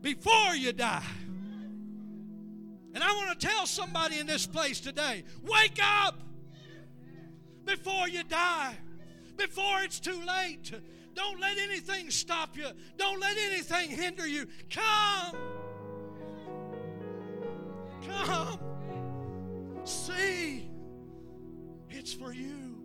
before 0.00 0.54
you 0.54 0.72
die. 0.72 1.04
And 2.94 3.02
I 3.02 3.12
want 3.14 3.38
to 3.38 3.46
tell 3.46 3.66
somebody 3.66 4.18
in 4.18 4.26
this 4.26 4.46
place 4.46 4.80
today 4.80 5.24
wake 5.42 5.78
up 5.82 6.20
before 7.64 8.08
you 8.08 8.22
die, 8.24 8.76
before 9.36 9.82
it's 9.82 10.00
too 10.00 10.20
late. 10.26 10.72
Don't 11.14 11.40
let 11.40 11.58
anything 11.58 12.10
stop 12.10 12.56
you, 12.56 12.66
don't 12.96 13.20
let 13.20 13.36
anything 13.36 13.90
hinder 13.90 14.26
you. 14.26 14.46
Come. 14.70 15.36
Come. 18.06 18.58
See. 19.84 20.68
It's 21.94 22.12
for 22.12 22.32
you. 22.32 22.78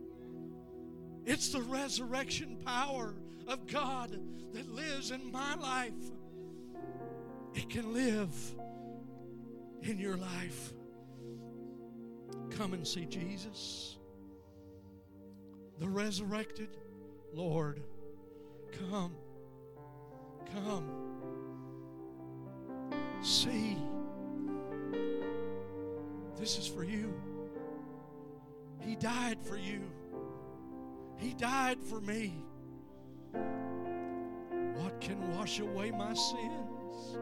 It's 1.26 1.50
the 1.50 1.62
resurrection 1.62 2.58
power 2.66 3.16
of 3.48 3.66
God 3.68 4.20
that 4.54 4.70
lives 4.70 5.12
in 5.12 5.32
my 5.32 5.56
life. 5.56 5.94
It 7.54 7.70
can 7.70 7.94
live 7.94 8.30
in 9.88 9.98
your 9.98 10.18
life. 10.18 10.74
Come 12.50 12.74
and 12.74 12.86
see 12.86 13.06
Jesus, 13.06 13.98
the 15.80 15.88
resurrected 15.88 16.70
Lord. 17.34 17.82
Come. 18.90 19.16
Come. 20.54 20.90
See. 23.22 23.78
This 26.38 26.58
is 26.60 26.68
for 26.68 26.84
you. 26.84 27.14
He 28.82 28.96
died 28.96 29.38
for 29.42 29.58
you. 29.58 29.82
He 31.18 31.34
died 31.34 31.82
for 31.82 32.00
me. 32.02 32.44
What 34.76 35.02
can 35.02 35.36
wash 35.36 35.60
away 35.60 35.92
my 35.92 36.14
sins? 36.14 37.18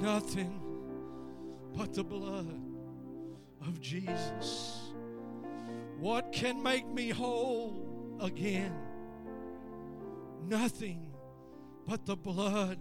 Nothing 0.00 0.63
but 1.76 1.92
the 1.92 2.04
blood 2.04 2.60
of 3.66 3.80
Jesus. 3.80 4.92
What 5.98 6.32
can 6.32 6.62
make 6.62 6.86
me 6.88 7.10
whole 7.10 8.16
again? 8.20 8.74
Nothing 10.46 11.12
but 11.86 12.06
the 12.06 12.16
blood 12.16 12.78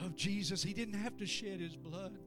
of 0.00 0.16
Jesus. 0.16 0.62
He 0.62 0.72
didn't 0.72 0.94
have 0.94 1.16
to 1.18 1.26
shed 1.26 1.60
his 1.60 1.76
blood. 1.76 2.18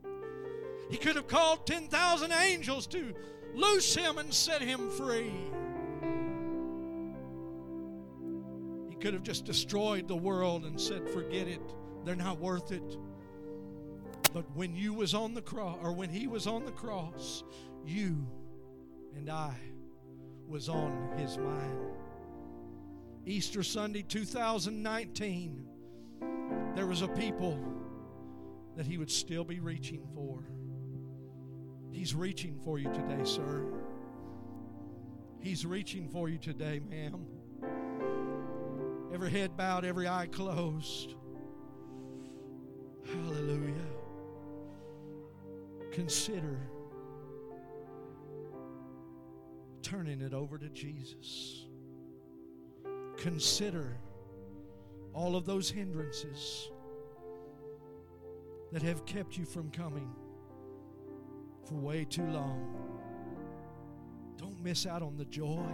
He 0.90 0.98
could 0.98 1.16
have 1.16 1.28
called 1.28 1.66
10,000 1.68 2.32
angels 2.32 2.86
to 2.88 3.14
loose 3.54 3.96
him 3.96 4.18
and 4.18 4.34
set 4.34 4.62
him 4.62 4.90
free. 4.92 5.32
He 8.89 8.95
could 8.95 9.14
have 9.14 9.24
just 9.24 9.45
destroyed 9.45 10.08
the 10.08 10.16
world 10.16 10.66
and 10.66 10.80
said, 10.80 11.10
Forget 11.10 11.47
it, 11.47 11.62
they're 12.04 12.16
not 12.16 12.39
worth 12.39 12.72
it. 12.72 12.97
But 14.34 14.46
when 14.56 14.76
you 14.76 14.94
was 14.94 15.14
on 15.14 15.34
the 15.34 15.42
cross, 15.42 15.78
or 15.84 15.94
when 15.94 16.10
he 16.10 16.28
was 16.28 16.48
on 16.48 16.66
the 16.66 16.72
cross, 16.72 17.44
you 17.86 18.26
and 19.16 19.30
I 19.30 19.56
was 20.48 20.70
on 20.70 21.12
his 21.18 21.38
mind. 21.38 21.80
Easter 23.26 23.62
Sunday 23.62 24.02
2019, 24.04 25.66
there 26.76 26.88
was 26.88 27.02
a 27.02 27.08
people 27.10 27.60
that 28.76 28.86
he 28.86 28.98
would 28.98 29.12
still 29.12 29.44
be 29.44 29.60
reaching 29.60 30.08
for. 30.16 30.44
He's 31.92 32.16
reaching 32.16 32.58
for 32.64 32.80
you 32.80 32.92
today, 32.94 33.24
sir. 33.26 33.66
He's 35.42 35.66
reaching 35.66 36.08
for 36.08 36.30
you 36.30 36.38
today, 36.38 36.80
ma'am. 36.80 37.26
Every 39.14 39.30
head 39.30 39.58
bowed, 39.58 39.84
every 39.84 40.08
eye 40.08 40.28
closed. 40.32 41.16
Consider 45.92 46.58
turning 49.82 50.22
it 50.22 50.34
over 50.34 50.58
to 50.58 50.70
Jesus. 50.70 51.66
Consider 53.18 53.98
all 55.14 55.36
of 55.36 55.46
those 55.46 55.70
hindrances 55.70 56.70
that 58.72 58.82
have 58.82 59.06
kept 59.06 59.38
you 59.38 59.46
from 59.46 59.70
coming 59.70 60.10
for 61.66 61.76
way 61.76 62.06
too 62.06 62.26
long. 62.28 62.74
Don't 64.38 64.62
miss 64.64 64.86
out 64.86 65.02
on 65.02 65.18
the 65.18 65.26
joy. 65.26 65.68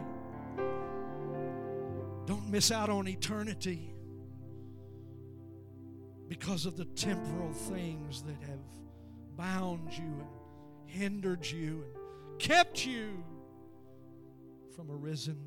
Don't 2.26 2.49
miss 2.49 2.72
out 2.72 2.89
on 2.89 3.07
eternity 3.07 3.93
because 6.28 6.65
of 6.65 6.76
the 6.76 6.86
temporal 6.86 7.53
things 7.53 8.24
that 8.24 8.36
have 8.47 8.59
bound 9.38 9.93
you 9.93 10.03
and 10.03 10.27
hindered 10.85 11.45
you 11.45 11.83
and 11.83 12.39
kept 12.39 12.85
you 12.85 13.23
from 14.75 14.89
a 14.89 14.95
risen 14.95 15.38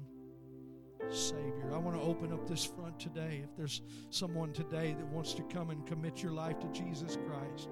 Savior. 1.09 1.73
I 1.73 1.79
want 1.79 1.97
to 1.97 2.03
open 2.03 2.33
up 2.33 2.47
this 2.47 2.65
front 2.65 3.01
today. 3.01 3.43
If 3.43 3.57
there's 3.57 3.83
someone 4.11 4.53
today 4.53 4.95
that 4.97 5.07
wants 5.07 5.35
to 5.35 5.43
come 5.45 5.71
and 5.71 5.85
commit 5.87 6.23
your 6.23 6.33
life 6.33 6.61
to 6.61 6.69
Jesus 6.69 7.19
Christ, 7.27 7.69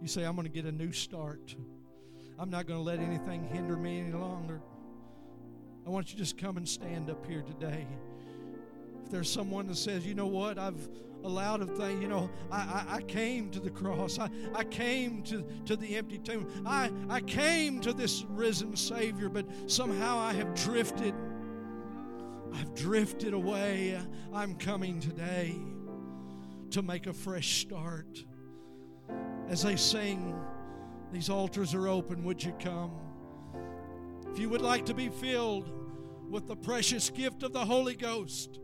you 0.00 0.06
say, 0.06 0.24
I'm 0.24 0.36
going 0.36 0.46
to 0.46 0.52
get 0.52 0.66
a 0.66 0.72
new 0.72 0.92
start. 0.92 1.56
I'm 2.38 2.50
not 2.50 2.66
going 2.66 2.78
to 2.78 2.84
let 2.84 3.00
anything 3.00 3.44
hinder 3.44 3.76
me 3.76 4.00
any 4.00 4.12
longer. 4.12 4.60
I 5.86 5.90
want 5.90 6.10
you 6.10 6.12
to 6.12 6.18
just 6.18 6.36
come 6.36 6.56
and 6.56 6.68
stand 6.68 7.10
up 7.10 7.26
here 7.26 7.42
today. 7.42 7.86
If 9.06 9.12
there's 9.12 9.30
someone 9.30 9.68
that 9.68 9.76
says, 9.76 10.04
you 10.04 10.16
know 10.16 10.26
what, 10.26 10.58
I've 10.58 10.88
allowed 11.22 11.60
of 11.60 11.76
thing, 11.76 12.02
you 12.02 12.08
know, 12.08 12.28
I, 12.50 12.56
I, 12.56 12.96
I, 12.96 13.02
came 13.02 13.50
to 13.50 13.60
the 13.60 13.70
cross. 13.70 14.18
I, 14.18 14.28
I 14.52 14.64
came 14.64 15.22
to, 15.24 15.44
to 15.66 15.76
the 15.76 15.94
empty 15.96 16.18
tomb. 16.18 16.48
I, 16.66 16.90
I 17.08 17.20
came 17.20 17.80
to 17.82 17.92
this 17.92 18.24
risen 18.28 18.74
Savior, 18.74 19.28
but 19.28 19.46
somehow 19.70 20.18
I 20.18 20.32
have 20.32 20.52
drifted. 20.56 21.14
I've 22.52 22.74
drifted 22.74 23.32
away. 23.32 23.96
I'm 24.34 24.56
coming 24.56 24.98
today 24.98 25.54
to 26.70 26.82
make 26.82 27.06
a 27.06 27.12
fresh 27.12 27.60
start. 27.60 28.24
As 29.48 29.62
they 29.62 29.76
sing, 29.76 30.34
these 31.12 31.30
altars 31.30 31.74
are 31.74 31.86
open. 31.86 32.24
Would 32.24 32.42
you 32.42 32.54
come? 32.58 32.90
If 34.32 34.40
you 34.40 34.48
would 34.48 34.62
like 34.62 34.84
to 34.86 34.94
be 34.94 35.10
filled 35.10 35.70
with 36.28 36.48
the 36.48 36.56
precious 36.56 37.08
gift 37.08 37.44
of 37.44 37.52
the 37.52 37.64
Holy 37.64 37.94
Ghost, 37.94 38.58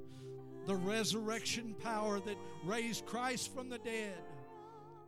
the 0.67 0.77
resurrection 0.77 1.75
power 1.83 2.21
that 2.21 2.37
raised 2.65 3.07
Christ 3.07 3.53
from 3.55 3.69
the 3.69 3.79
dead, 3.79 4.23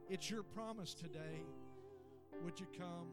it's 0.09 0.31
your 0.31 0.43
promise 0.43 0.95
today. 0.95 1.43
Would 2.45 2.59
you 2.59 2.67
come? 2.77 3.07